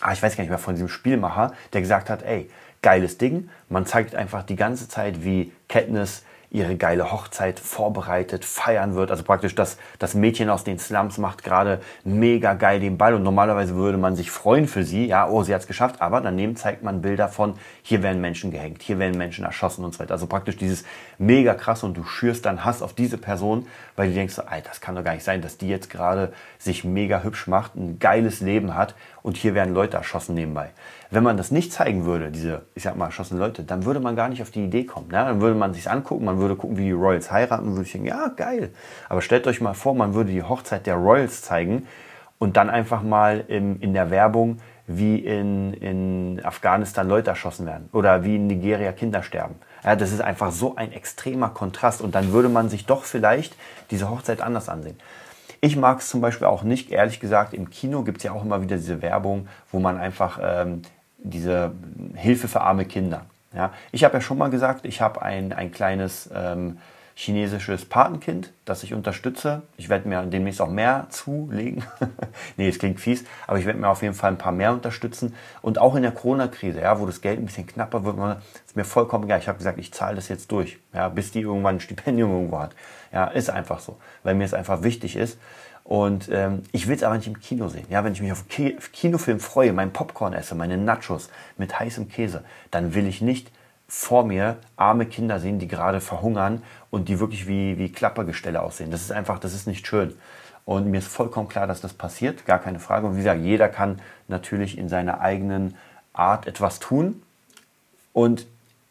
ah, 0.00 0.12
ich 0.12 0.22
weiß 0.22 0.36
gar 0.36 0.42
nicht 0.42 0.50
mehr, 0.50 0.58
von 0.58 0.74
diesem 0.74 0.88
Spielmacher, 0.88 1.52
der 1.72 1.80
gesagt 1.80 2.10
hat, 2.10 2.22
ey, 2.22 2.50
geiles 2.84 3.18
Ding. 3.18 3.48
Man 3.68 3.86
zeigt 3.86 4.14
einfach 4.14 4.44
die 4.44 4.56
ganze 4.56 4.88
Zeit, 4.88 5.24
wie 5.24 5.50
Katniss 5.68 6.22
ihre 6.54 6.76
geile 6.76 7.10
Hochzeit 7.10 7.58
vorbereitet, 7.58 8.44
feiern 8.44 8.94
wird. 8.94 9.10
Also 9.10 9.24
praktisch 9.24 9.56
das, 9.56 9.76
das 9.98 10.14
Mädchen 10.14 10.48
aus 10.50 10.62
den 10.62 10.78
Slums 10.78 11.18
macht 11.18 11.42
gerade 11.42 11.80
mega 12.04 12.54
geil 12.54 12.78
den 12.78 12.96
Ball 12.96 13.14
und 13.14 13.24
normalerweise 13.24 13.74
würde 13.74 13.98
man 13.98 14.14
sich 14.14 14.30
freuen 14.30 14.68
für 14.68 14.84
sie, 14.84 15.06
ja, 15.06 15.28
oh, 15.28 15.42
sie 15.42 15.52
hat 15.52 15.62
es 15.62 15.66
geschafft, 15.66 16.00
aber 16.00 16.20
daneben 16.20 16.54
zeigt 16.54 16.84
man 16.84 17.02
Bilder 17.02 17.28
von, 17.28 17.54
hier 17.82 18.04
werden 18.04 18.20
Menschen 18.20 18.52
gehängt, 18.52 18.82
hier 18.82 19.00
werden 19.00 19.18
Menschen 19.18 19.44
erschossen 19.44 19.84
und 19.84 19.94
so 19.94 19.98
weiter. 19.98 20.12
Also 20.12 20.28
praktisch 20.28 20.56
dieses 20.56 20.84
mega 21.18 21.54
krass 21.54 21.82
und 21.82 21.96
du 21.96 22.04
schürst 22.04 22.46
dann 22.46 22.64
Hass 22.64 22.82
auf 22.82 22.92
diese 22.92 23.18
Person, 23.18 23.66
weil 23.96 24.10
du 24.10 24.14
denkst, 24.14 24.38
Alter, 24.38 24.68
das 24.68 24.80
kann 24.80 24.94
doch 24.94 25.02
gar 25.02 25.14
nicht 25.14 25.24
sein, 25.24 25.42
dass 25.42 25.58
die 25.58 25.68
jetzt 25.68 25.90
gerade 25.90 26.32
sich 26.58 26.84
mega 26.84 27.24
hübsch 27.24 27.48
macht, 27.48 27.74
ein 27.74 27.98
geiles 27.98 28.40
Leben 28.40 28.76
hat 28.76 28.94
und 29.24 29.38
hier 29.38 29.54
werden 29.54 29.72
Leute 29.72 29.96
erschossen 29.96 30.34
nebenbei. 30.34 30.68
Wenn 31.10 31.22
man 31.22 31.38
das 31.38 31.50
nicht 31.50 31.72
zeigen 31.72 32.04
würde, 32.04 32.30
diese, 32.30 32.66
ich 32.74 32.82
sag 32.82 32.94
mal, 32.94 33.06
erschossenen 33.06 33.42
Leute, 33.42 33.64
dann 33.64 33.86
würde 33.86 33.98
man 33.98 34.16
gar 34.16 34.28
nicht 34.28 34.42
auf 34.42 34.50
die 34.50 34.62
Idee 34.62 34.84
kommen. 34.84 35.08
Ne? 35.08 35.14
Dann 35.14 35.40
würde 35.40 35.58
man 35.58 35.72
sich 35.72 35.90
angucken, 35.90 36.26
man 36.26 36.38
würde 36.38 36.56
gucken, 36.56 36.76
wie 36.76 36.84
die 36.84 36.92
Royals 36.92 37.32
heiraten 37.32 37.68
und 37.68 37.76
würde 37.76 37.88
denken, 37.88 38.06
ja, 38.06 38.28
geil. 38.28 38.70
Aber 39.08 39.22
stellt 39.22 39.46
euch 39.46 39.62
mal 39.62 39.72
vor, 39.72 39.94
man 39.94 40.12
würde 40.12 40.30
die 40.30 40.42
Hochzeit 40.42 40.86
der 40.86 40.96
Royals 40.96 41.40
zeigen 41.40 41.86
und 42.38 42.58
dann 42.58 42.68
einfach 42.68 43.02
mal 43.02 43.42
in, 43.48 43.80
in 43.80 43.94
der 43.94 44.10
Werbung, 44.10 44.60
wie 44.86 45.16
in, 45.20 45.72
in 45.72 46.44
Afghanistan 46.44 47.08
Leute 47.08 47.30
erschossen 47.30 47.64
werden 47.64 47.88
oder 47.92 48.24
wie 48.24 48.36
in 48.36 48.46
Nigeria 48.46 48.92
Kinder 48.92 49.22
sterben. 49.22 49.54
Ja, 49.82 49.96
das 49.96 50.12
ist 50.12 50.20
einfach 50.20 50.52
so 50.52 50.76
ein 50.76 50.92
extremer 50.92 51.48
Kontrast 51.48 52.02
und 52.02 52.14
dann 52.14 52.32
würde 52.32 52.50
man 52.50 52.68
sich 52.68 52.84
doch 52.84 53.04
vielleicht 53.04 53.56
diese 53.90 54.10
Hochzeit 54.10 54.42
anders 54.42 54.68
ansehen. 54.68 54.98
Ich 55.64 55.76
mag 55.76 56.00
es 56.00 56.10
zum 56.10 56.20
Beispiel 56.20 56.46
auch 56.46 56.62
nicht, 56.62 56.90
ehrlich 56.90 57.20
gesagt, 57.20 57.54
im 57.54 57.70
Kino 57.70 58.02
gibt 58.02 58.18
es 58.18 58.24
ja 58.24 58.32
auch 58.32 58.44
immer 58.44 58.60
wieder 58.60 58.76
diese 58.76 59.00
Werbung, 59.00 59.48
wo 59.72 59.80
man 59.80 59.96
einfach 59.96 60.38
ähm, 60.42 60.82
diese 61.16 61.72
Hilfe 62.14 62.48
für 62.48 62.60
arme 62.60 62.84
Kinder. 62.84 63.24
Ja, 63.54 63.72
ich 63.90 64.04
habe 64.04 64.12
ja 64.12 64.20
schon 64.20 64.36
mal 64.36 64.50
gesagt, 64.50 64.84
ich 64.84 65.00
habe 65.00 65.22
ein, 65.22 65.54
ein 65.54 65.72
kleines 65.72 66.28
ähm, 66.34 66.76
chinesisches 67.16 67.84
Patenkind, 67.84 68.52
das 68.64 68.82
ich 68.82 68.92
unterstütze. 68.92 69.62
Ich 69.76 69.88
werde 69.88 70.08
mir 70.08 70.22
demnächst 70.26 70.60
auch 70.60 70.68
mehr 70.68 71.06
zulegen. 71.10 71.84
nee, 72.56 72.68
es 72.68 72.78
klingt 72.78 72.98
fies, 72.98 73.24
aber 73.46 73.58
ich 73.58 73.66
werde 73.66 73.78
mir 73.78 73.88
auf 73.88 74.02
jeden 74.02 74.14
Fall 74.14 74.32
ein 74.32 74.38
paar 74.38 74.52
mehr 74.52 74.72
unterstützen. 74.72 75.34
Und 75.62 75.78
auch 75.78 75.94
in 75.94 76.02
der 76.02 76.10
Corona-Krise, 76.10 76.80
ja, 76.80 76.98
wo 76.98 77.06
das 77.06 77.20
Geld 77.20 77.38
ein 77.38 77.46
bisschen 77.46 77.66
knapper 77.66 78.04
wird, 78.04 78.16
ist 78.66 78.76
mir 78.76 78.84
vollkommen 78.84 79.24
egal. 79.24 79.38
Ich 79.38 79.48
habe 79.48 79.58
gesagt, 79.58 79.78
ich 79.78 79.92
zahle 79.92 80.16
das 80.16 80.28
jetzt 80.28 80.50
durch, 80.50 80.78
ja, 80.92 81.08
bis 81.08 81.30
die 81.30 81.40
irgendwann 81.40 81.76
ein 81.76 81.80
Stipendium 81.80 82.32
irgendwo 82.32 82.58
hat. 82.58 82.74
Ja, 83.12 83.26
ist 83.26 83.48
einfach 83.48 83.78
so, 83.78 83.96
weil 84.24 84.34
mir 84.34 84.44
es 84.44 84.54
einfach 84.54 84.82
wichtig 84.82 85.14
ist. 85.14 85.38
Und 85.84 86.30
ähm, 86.32 86.62
ich 86.72 86.88
will 86.88 86.96
es 86.96 87.02
aber 87.02 87.16
nicht 87.16 87.26
im 87.26 87.38
Kino 87.38 87.68
sehen. 87.68 87.84
Ja, 87.90 88.02
wenn 88.02 88.14
ich 88.14 88.22
mich 88.22 88.32
auf 88.32 88.48
Ki 88.48 88.76
Kinofilm 88.92 89.38
freue, 89.38 89.72
meinen 89.72 89.92
Popcorn 89.92 90.32
esse, 90.32 90.54
meine 90.54 90.78
Nachos 90.78 91.28
mit 91.58 91.78
heißem 91.78 92.08
Käse, 92.08 92.42
dann 92.70 92.94
will 92.94 93.06
ich 93.06 93.20
nicht 93.20 93.52
vor 93.96 94.24
mir 94.24 94.56
arme 94.76 95.06
Kinder 95.06 95.38
sehen, 95.38 95.60
die 95.60 95.68
gerade 95.68 96.00
verhungern 96.00 96.62
und 96.90 97.08
die 97.08 97.20
wirklich 97.20 97.46
wie, 97.46 97.78
wie 97.78 97.92
Klappergestelle 97.92 98.60
aussehen. 98.60 98.90
Das 98.90 99.00
ist 99.00 99.12
einfach, 99.12 99.38
das 99.38 99.54
ist 99.54 99.68
nicht 99.68 99.86
schön. 99.86 100.14
Und 100.64 100.90
mir 100.90 100.98
ist 100.98 101.06
vollkommen 101.06 101.48
klar, 101.48 101.68
dass 101.68 101.80
das 101.80 101.94
passiert, 101.94 102.44
gar 102.44 102.58
keine 102.58 102.80
Frage. 102.80 103.06
Und 103.06 103.14
wie 103.14 103.18
gesagt, 103.18 103.40
jeder 103.40 103.68
kann 103.68 104.02
natürlich 104.26 104.76
in 104.76 104.88
seiner 104.88 105.20
eigenen 105.20 105.76
Art 106.12 106.46
etwas 106.48 106.80
tun. 106.80 107.22
Und 108.12 108.46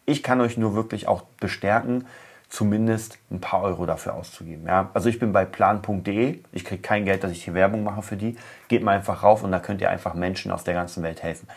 ich 0.05 0.23
kann 0.23 0.39
euch 0.39 0.57
nur 0.57 0.73
wirklich 0.73 1.07
auch 1.07 1.23
bestärken, 1.39 2.07
zumindest 2.47 3.17
ein 3.29 3.41
paar 3.41 3.61
Euro 3.61 3.85
dafür 3.85 4.13
auszugeben. 4.13 4.65
Ja? 4.65 4.89
Also 4.93 5.09
ich 5.09 5.19
bin 5.19 5.33
bei 5.33 5.43
plan.de, 5.43 6.39
ich 6.53 6.65
kriege 6.65 6.81
kein 6.81 7.03
Geld, 7.03 7.25
dass 7.25 7.31
ich 7.31 7.43
hier 7.43 7.53
Werbung 7.53 7.83
mache 7.83 8.03
für 8.03 8.15
die. 8.15 8.37
Geht 8.69 8.83
mal 8.83 8.95
einfach 8.95 9.21
rauf 9.21 9.43
und 9.43 9.51
da 9.51 9.59
könnt 9.59 9.81
ihr 9.81 9.89
einfach 9.89 10.13
Menschen 10.13 10.49
aus 10.49 10.63
der 10.63 10.75
ganzen 10.75 11.03
Welt 11.03 11.21
helfen. 11.21 11.47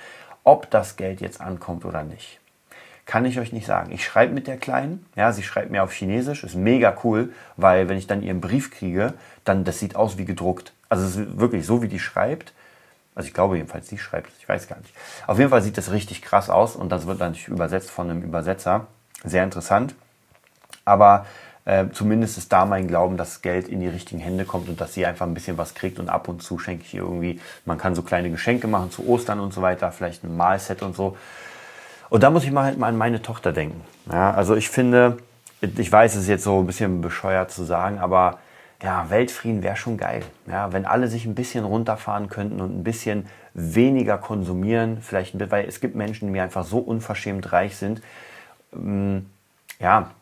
Ob 0.42 0.68
das 0.70 0.96
Geld 0.96 1.20
jetzt 1.20 1.40
ankommt 1.40 1.85
oder 1.85 2.02
nicht, 2.02 2.40
kann 3.06 3.24
ich 3.24 3.38
euch 3.38 3.52
nicht 3.52 3.66
sagen. 3.66 3.92
Ich 3.92 4.04
schreibe 4.04 4.34
mit 4.34 4.48
der 4.48 4.56
Kleinen, 4.56 5.06
ja, 5.14 5.32
sie 5.32 5.44
schreibt 5.44 5.70
mir 5.70 5.84
auf 5.84 5.92
Chinesisch, 5.92 6.42
ist 6.42 6.56
mega 6.56 6.96
cool, 7.04 7.32
weil 7.56 7.88
wenn 7.88 7.96
ich 7.96 8.08
dann 8.08 8.22
ihren 8.22 8.40
Brief 8.40 8.72
kriege, 8.72 9.14
dann 9.44 9.64
das 9.64 9.78
sieht 9.78 9.94
aus 9.94 10.18
wie 10.18 10.24
gedruckt. 10.24 10.72
Also 10.88 11.04
es 11.04 11.16
ist 11.16 11.38
wirklich 11.38 11.64
so, 11.64 11.82
wie 11.82 11.88
die 11.88 12.00
schreibt. 12.00 12.52
Also 13.14 13.28
ich 13.28 13.34
glaube 13.34 13.56
jedenfalls, 13.56 13.88
sie 13.88 13.96
schreibt 13.96 14.30
ich 14.38 14.48
weiß 14.48 14.68
gar 14.68 14.78
nicht. 14.78 14.92
Auf 15.26 15.38
jeden 15.38 15.50
Fall 15.50 15.62
sieht 15.62 15.78
das 15.78 15.90
richtig 15.90 16.20
krass 16.20 16.50
aus 16.50 16.76
und 16.76 16.90
das 16.90 17.06
wird 17.06 17.20
dann 17.20 17.34
übersetzt 17.46 17.90
von 17.90 18.10
einem 18.10 18.22
Übersetzer. 18.22 18.88
Sehr 19.24 19.44
interessant. 19.44 19.94
Aber 20.84 21.26
äh, 21.64 21.86
zumindest 21.92 22.38
ist 22.38 22.52
da 22.52 22.64
mein 22.64 22.88
Glauben, 22.88 23.16
dass 23.16 23.42
Geld 23.42 23.68
in 23.68 23.80
die 23.80 23.88
richtigen 23.88 24.20
Hände 24.20 24.44
kommt 24.44 24.68
und 24.68 24.80
dass 24.80 24.94
sie 24.94 25.06
einfach 25.06 25.26
ein 25.26 25.34
bisschen 25.34 25.58
was 25.58 25.74
kriegt 25.74 25.98
und 25.98 26.08
ab 26.08 26.28
und 26.28 26.42
zu 26.42 26.58
schenke 26.58 26.84
ich 26.84 26.94
ihr 26.94 27.02
irgendwie, 27.02 27.40
man 27.64 27.78
kann 27.78 27.94
so 27.94 28.02
kleine 28.02 28.30
Geschenke 28.30 28.68
machen 28.68 28.90
zu 28.90 29.08
Ostern 29.08 29.40
und 29.40 29.52
so 29.52 29.62
weiter, 29.62 29.90
vielleicht 29.92 30.22
ein 30.24 30.36
Malset 30.36 30.82
und 30.82 30.94
so. 30.94 31.16
Und 32.16 32.22
da 32.22 32.31
muss 32.31 32.44
ich 32.44 32.50
mal 32.50 32.64
halt 32.64 32.79
mal 32.79 32.87
an 32.87 32.96
meine 32.96 33.20
Tochter 33.20 33.52
denken. 33.52 33.83
Ja, 34.11 34.33
also 34.33 34.57
ich 34.57 34.70
finde, 34.70 35.18
ich 35.61 35.92
weiß, 35.92 36.14
es 36.14 36.22
ist 36.22 36.29
jetzt 36.29 36.44
so 36.44 36.61
ein 36.61 36.66
bisschen 36.66 37.02
bescheuert 37.02 37.50
zu 37.50 37.62
sagen, 37.62 37.98
aber 37.98 38.38
ja, 38.83 39.11
Weltfrieden 39.11 39.62
wäre 39.62 39.76
schon 39.76 39.98
geil. 39.98 40.22
Ja, 40.46 40.72
wenn 40.72 40.87
alle 40.87 41.09
sich 41.09 41.26
ein 41.26 41.35
bisschen 41.35 41.66
runterfahren 41.66 42.31
könnten 42.31 42.62
und 42.62 42.74
ein 42.74 42.85
bisschen 42.85 43.26
weniger 43.52 44.16
konsumieren, 44.16 45.02
vielleicht, 45.02 45.38
weil 45.50 45.66
es 45.68 45.79
gibt 45.81 45.94
Menschen, 45.94 46.33
die 46.33 46.40
einfach 46.40 46.64
so 46.64 46.79
unverschämt 46.79 47.52
reich 47.52 47.76
sind. 47.76 48.00
Ähm, 48.72 49.26
ja, 49.79 50.12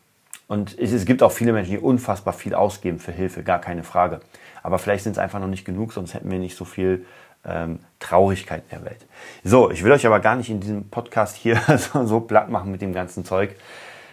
und 0.49 0.77
es, 0.77 0.91
es 0.91 1.05
gibt 1.05 1.23
auch 1.23 1.31
viele 1.31 1.53
Menschen, 1.53 1.71
die 1.71 1.79
unfassbar 1.79 2.33
viel 2.33 2.55
ausgeben 2.55 2.99
für 2.99 3.13
Hilfe, 3.13 3.41
gar 3.41 3.59
keine 3.59 3.85
Frage. 3.85 4.19
Aber 4.63 4.79
vielleicht 4.79 5.05
sind 5.05 5.13
es 5.13 5.17
einfach 5.17 5.39
noch 5.39 5.47
nicht 5.47 5.63
genug, 5.63 5.93
sonst 5.93 6.13
hätten 6.13 6.29
wir 6.29 6.39
nicht 6.39 6.57
so 6.57 6.65
viel 6.65 7.05
ähm, 7.47 7.79
Traurigkeit 7.99 8.63
der 8.71 8.83
Welt. 8.85 9.05
So, 9.43 9.71
ich 9.71 9.83
will 9.83 9.91
euch 9.91 10.05
aber 10.05 10.19
gar 10.19 10.35
nicht 10.35 10.49
in 10.49 10.59
diesem 10.59 10.89
Podcast 10.89 11.35
hier 11.35 11.59
so, 11.77 12.05
so 12.05 12.19
platt 12.19 12.49
machen 12.49 12.71
mit 12.71 12.81
dem 12.81 12.93
ganzen 12.93 13.25
Zeug. 13.25 13.55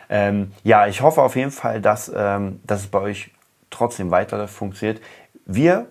Ähm, 0.08 0.52
ja, 0.62 0.86
ich 0.86 1.00
hoffe 1.00 1.22
auf 1.22 1.36
jeden 1.36 1.50
Fall, 1.50 1.80
dass, 1.80 2.12
ähm, 2.14 2.60
dass 2.64 2.80
es 2.80 2.86
bei 2.86 3.00
euch 3.00 3.30
trotzdem 3.70 4.10
weiter 4.10 4.46
funktioniert. 4.48 5.00
Wir, 5.46 5.86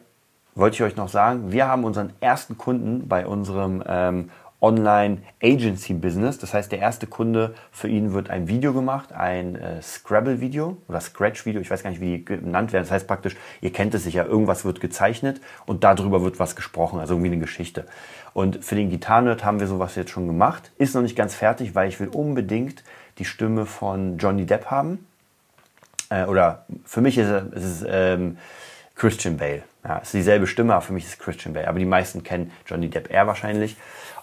wollte 0.56 0.75
ich 0.75 0.84
euch 0.84 0.95
noch 0.95 1.10
sagen, 1.10 1.51
wir 1.51 1.67
haben 1.67 1.84
unseren 1.84 2.13
ersten 2.19 2.58
Kunden 2.58 3.08
bei 3.08 3.25
unserem 3.25 3.84
ähm, 3.88 4.30
Online-Agency-Business. 4.62 6.38
Das 6.38 6.54
heißt, 6.54 6.71
der 6.71 6.80
erste 6.80 7.08
Kunde 7.08 7.56
für 7.71 7.88
ihn 7.88 8.13
wird 8.13 8.30
ein 8.30 8.47
Video 8.47 8.74
gemacht, 8.74 9.12
ein 9.12 9.56
äh, 9.56 9.82
Scrabble-Video 9.82 10.78
oder 10.88 11.02
Scratch-Video, 11.02 11.62
ich 11.62 11.71
weiß 11.71 11.84
gar 11.84 11.89
nicht, 11.89 12.00
wie 12.00 12.17
die 12.17 12.26
genannt 12.26 12.71
werden. 12.71 12.84
Das 12.84 12.91
heißt 12.91 13.08
praktisch, 13.08 13.36
ihr 13.60 13.74
kennt 13.74 13.93
es 13.95 14.04
sicher, 14.04 14.26
irgendwas 14.26 14.63
wird 14.63 14.80
gezeichnet 14.80 15.41
und 15.65 15.84
darüber 15.84 16.24
wird 16.24 16.39
was 16.39 16.56
gesprochen, 16.56 17.00
also 17.00 17.15
irgendwie 17.15 17.32
eine 17.32 17.39
Geschichte. 17.39 17.86
Und 18.34 18.63
für 18.63 18.76
den 18.76 18.89
Gitarrenerd 18.89 19.43
haben 19.43 19.60
wir 19.60 19.67
sowas 19.67 19.95
jetzt 19.95 20.12
schon 20.12 20.28
gemacht. 20.28 20.71
Ist 20.78 20.95
noch 20.95 21.02
nicht 21.02 21.15
ganz 21.15 21.36
fertig, 21.36 21.76
weil 21.76 21.89
ich 21.89 22.00
will 22.00 22.08
unbedingt 22.08 22.84
die 23.17 23.26
Stimme 23.26 23.65
von 23.65 24.17
Johnny 24.17 24.45
Depp 24.45 24.67
haben. 24.67 25.06
Äh, 26.10 26.26
oder 26.26 26.65
für 26.86 27.02
mich 27.02 27.17
ist 27.17 27.30
es, 27.30 27.84
ähm, 27.88 28.38
Christian 28.95 29.38
Bale. 29.38 29.63
Ja, 29.84 29.97
ist 29.97 30.13
dieselbe 30.13 30.45
Stimme, 30.45 30.74
aber 30.74 30.84
für 30.84 30.93
mich 30.93 31.06
ist 31.06 31.13
es 31.13 31.19
Christian 31.19 31.56
Bale. 31.56 31.67
Aber 31.67 31.80
die 31.80 31.86
meisten 31.86 32.21
kennen 32.21 32.52
Johnny 32.67 32.89
Depp 32.89 33.10
eher 33.10 33.26
wahrscheinlich. 33.26 33.76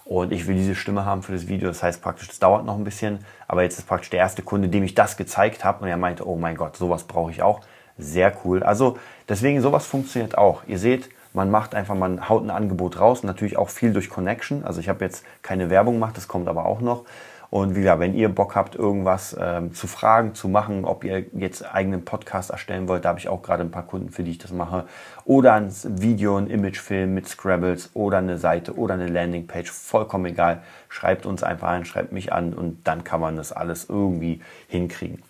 Und 0.09 0.31
ich 0.31 0.47
will 0.47 0.55
diese 0.55 0.73
Stimme 0.73 1.05
haben 1.05 1.21
für 1.21 1.33
das 1.33 1.47
Video. 1.47 1.67
Das 1.67 1.83
heißt 1.83 2.01
praktisch, 2.01 2.27
das 2.27 2.39
dauert 2.39 2.65
noch 2.65 2.75
ein 2.75 2.83
bisschen. 2.83 3.19
Aber 3.47 3.61
jetzt 3.61 3.77
ist 3.77 3.87
praktisch 3.87 4.09
der 4.09 4.17
erste 4.17 4.41
Kunde, 4.41 4.67
dem 4.67 4.81
ich 4.81 4.95
das 4.95 5.17
gezeigt 5.17 5.63
habe. 5.63 5.83
Und 5.83 5.87
er 5.87 5.97
meinte, 5.97 6.27
oh 6.27 6.35
mein 6.35 6.57
Gott, 6.57 6.75
sowas 6.77 7.03
brauche 7.03 7.29
ich 7.29 7.43
auch. 7.43 7.61
Sehr 7.99 8.33
cool. 8.43 8.63
Also 8.63 8.97
deswegen, 9.29 9.61
sowas 9.61 9.85
funktioniert 9.85 10.35
auch. 10.35 10.63
Ihr 10.65 10.79
seht, 10.79 11.11
man 11.33 11.51
macht 11.51 11.75
einfach, 11.75 11.93
man 11.93 12.27
haut 12.27 12.43
ein 12.43 12.49
Angebot 12.49 12.99
raus. 12.99 13.21
Natürlich 13.21 13.55
auch 13.55 13.69
viel 13.69 13.93
durch 13.93 14.09
Connection. 14.09 14.65
Also 14.65 14.79
ich 14.79 14.89
habe 14.89 15.05
jetzt 15.05 15.23
keine 15.43 15.69
Werbung 15.69 15.93
gemacht, 15.95 16.17
das 16.17 16.27
kommt 16.27 16.47
aber 16.47 16.65
auch 16.65 16.81
noch. 16.81 17.05
Und 17.49 17.75
wie 17.75 17.79
gesagt, 17.79 17.99
wenn 17.99 18.13
ihr 18.13 18.29
Bock 18.29 18.55
habt, 18.55 18.75
irgendwas 18.75 19.35
ähm, 19.39 19.73
zu 19.73 19.87
fragen, 19.87 20.35
zu 20.35 20.47
machen, 20.47 20.85
ob 20.85 21.03
ihr 21.03 21.25
jetzt 21.33 21.63
eigenen 21.73 22.05
Podcast 22.05 22.51
erstellen 22.51 22.87
wollt, 22.87 23.05
da 23.05 23.09
habe 23.09 23.19
ich 23.19 23.27
auch 23.27 23.41
gerade 23.41 23.63
ein 23.63 23.71
paar 23.71 23.87
Kunden, 23.87 24.09
für 24.09 24.23
die 24.23 24.31
ich 24.31 24.37
das 24.37 24.51
mache. 24.51 24.85
Oder 25.25 25.53
ein 25.53 25.71
Video, 25.83 26.37
ein 26.37 26.47
Imagefilm 26.47 27.13
mit 27.13 27.27
Scrabbles 27.27 27.89
oder 27.95 28.19
eine 28.19 28.37
Seite 28.37 28.77
oder 28.77 28.93
eine 28.93 29.07
Landingpage, 29.07 29.71
vollkommen 29.71 30.25
egal. 30.25 30.61
Schreibt 30.89 31.25
uns 31.25 31.41
einfach 31.41 31.69
an, 31.69 31.85
schreibt 31.85 32.11
mich 32.11 32.31
an 32.31 32.53
und 32.53 32.87
dann 32.87 33.03
kann 33.03 33.19
man 33.19 33.35
das 33.35 33.51
alles 33.51 33.89
irgendwie 33.89 34.41
hinkriegen. 34.67 35.23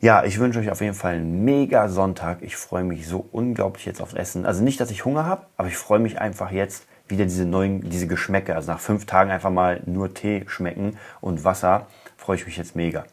Ja, 0.00 0.24
ich 0.24 0.38
wünsche 0.38 0.60
euch 0.60 0.70
auf 0.70 0.80
jeden 0.80 0.94
Fall 0.94 1.14
einen 1.14 1.44
mega 1.44 1.88
Sonntag. 1.88 2.42
Ich 2.42 2.56
freue 2.56 2.84
mich 2.84 3.08
so 3.08 3.26
unglaublich 3.32 3.84
jetzt 3.86 4.00
aufs 4.00 4.14
Essen. 4.14 4.46
Also 4.46 4.62
nicht, 4.62 4.78
dass 4.80 4.90
ich 4.90 5.04
Hunger 5.04 5.24
habe, 5.24 5.46
aber 5.56 5.68
ich 5.68 5.76
freue 5.76 5.98
mich 5.98 6.20
einfach 6.20 6.52
jetzt 6.52 6.86
wieder 7.08 7.24
diese 7.24 7.44
neuen, 7.44 7.88
diese 7.88 8.06
Geschmäcke. 8.06 8.54
Also 8.54 8.70
nach 8.70 8.80
fünf 8.80 9.06
Tagen 9.06 9.30
einfach 9.30 9.50
mal 9.50 9.80
nur 9.86 10.14
Tee 10.14 10.44
schmecken 10.46 10.98
und 11.20 11.44
Wasser, 11.44 11.86
freue 12.16 12.36
ich 12.36 12.46
mich 12.46 12.56
jetzt 12.56 12.76
mega. 12.76 13.04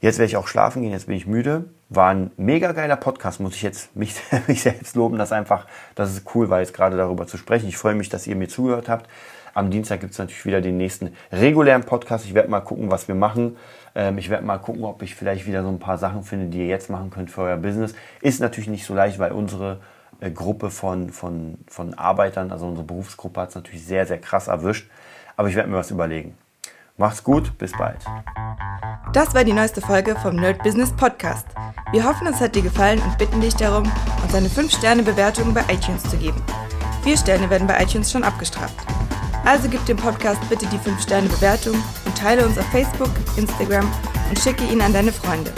Jetzt 0.00 0.18
werde 0.18 0.26
ich 0.26 0.36
auch 0.36 0.46
schlafen 0.46 0.82
gehen, 0.82 0.92
jetzt 0.92 1.06
bin 1.06 1.16
ich 1.16 1.26
müde. 1.26 1.64
War 1.88 2.10
ein 2.10 2.30
mega 2.36 2.72
geiler 2.72 2.96
Podcast, 2.96 3.40
muss 3.40 3.54
ich 3.54 3.62
jetzt 3.62 3.96
mich, 3.96 4.14
mich 4.46 4.62
selbst 4.62 4.94
loben. 4.96 5.18
Das 5.18 5.32
einfach, 5.32 5.66
das 5.94 6.12
ist 6.12 6.34
cool, 6.34 6.50
weil 6.50 6.60
jetzt 6.60 6.74
gerade 6.74 6.96
darüber 6.96 7.26
zu 7.26 7.36
sprechen. 7.38 7.68
Ich 7.68 7.76
freue 7.76 7.94
mich, 7.94 8.08
dass 8.08 8.26
ihr 8.26 8.36
mir 8.36 8.48
zugehört 8.48 8.88
habt. 8.88 9.08
Am 9.54 9.70
Dienstag 9.70 10.00
gibt 10.00 10.12
es 10.12 10.18
natürlich 10.18 10.44
wieder 10.44 10.60
den 10.60 10.76
nächsten 10.76 11.14
regulären 11.32 11.82
Podcast. 11.82 12.26
Ich 12.26 12.34
werde 12.34 12.50
mal 12.50 12.60
gucken, 12.60 12.90
was 12.90 13.08
wir 13.08 13.14
machen. 13.14 13.56
Ähm, 13.94 14.18
ich 14.18 14.28
werde 14.28 14.44
mal 14.44 14.58
gucken, 14.58 14.84
ob 14.84 15.00
ich 15.00 15.14
vielleicht 15.14 15.46
wieder 15.46 15.62
so 15.62 15.70
ein 15.70 15.78
paar 15.78 15.96
Sachen 15.96 16.24
finde, 16.24 16.46
die 16.48 16.58
ihr 16.58 16.66
jetzt 16.66 16.90
machen 16.90 17.08
könnt 17.08 17.30
für 17.30 17.40
euer 17.42 17.56
Business. 17.56 17.94
Ist 18.20 18.40
natürlich 18.40 18.68
nicht 18.68 18.84
so 18.84 18.94
leicht, 18.94 19.18
weil 19.18 19.32
unsere 19.32 19.80
Gruppe 20.20 20.70
von, 20.70 21.10
von, 21.10 21.58
von 21.68 21.94
Arbeitern, 21.94 22.50
also 22.50 22.66
unsere 22.66 22.86
Berufsgruppe 22.86 23.40
hat 23.40 23.50
es 23.50 23.54
natürlich 23.54 23.84
sehr, 23.84 24.06
sehr 24.06 24.18
krass 24.18 24.48
erwischt. 24.48 24.90
Aber 25.36 25.48
ich 25.48 25.54
werde 25.54 25.68
mir 25.68 25.76
was 25.76 25.90
überlegen. 25.90 26.36
Macht's 26.96 27.22
gut, 27.22 27.58
bis 27.58 27.72
bald. 27.72 27.98
Das 29.12 29.34
war 29.34 29.44
die 29.44 29.52
neueste 29.52 29.80
Folge 29.80 30.16
vom 30.16 30.36
Nerd 30.36 30.62
Business 30.62 30.90
Podcast. 30.92 31.46
Wir 31.92 32.04
hoffen, 32.04 32.26
es 32.26 32.40
hat 32.40 32.54
dir 32.54 32.62
gefallen 32.62 33.00
und 33.02 33.18
bitten 33.18 33.40
dich 33.40 33.54
darum, 33.54 33.90
uns 34.22 34.34
eine 34.34 34.48
5-Sterne-Bewertung 34.48 35.52
bei 35.52 35.62
iTunes 35.68 36.02
zu 36.04 36.16
geben. 36.16 36.42
Vier 37.02 37.16
Sterne 37.16 37.48
werden 37.50 37.66
bei 37.66 37.80
iTunes 37.82 38.10
schon 38.10 38.24
abgestraft. 38.24 38.74
Also 39.44 39.68
gib 39.68 39.84
dem 39.86 39.96
Podcast 39.96 40.40
bitte 40.48 40.66
die 40.66 40.78
5-Sterne-Bewertung 40.78 41.74
und 42.04 42.18
teile 42.18 42.44
uns 42.44 42.58
auf 42.58 42.66
Facebook, 42.66 43.10
Instagram 43.36 43.88
und 44.28 44.38
schicke 44.38 44.64
ihn 44.64 44.80
an 44.80 44.92
deine 44.92 45.12
Freunde. 45.12 45.52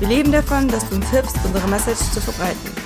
Wir 0.00 0.08
leben 0.08 0.32
davon, 0.32 0.68
dass 0.68 0.88
du 0.88 0.96
uns 0.96 1.08
hilfst, 1.10 1.38
unsere 1.44 1.66
Message 1.68 2.10
zu 2.12 2.20
verbreiten. 2.20 2.85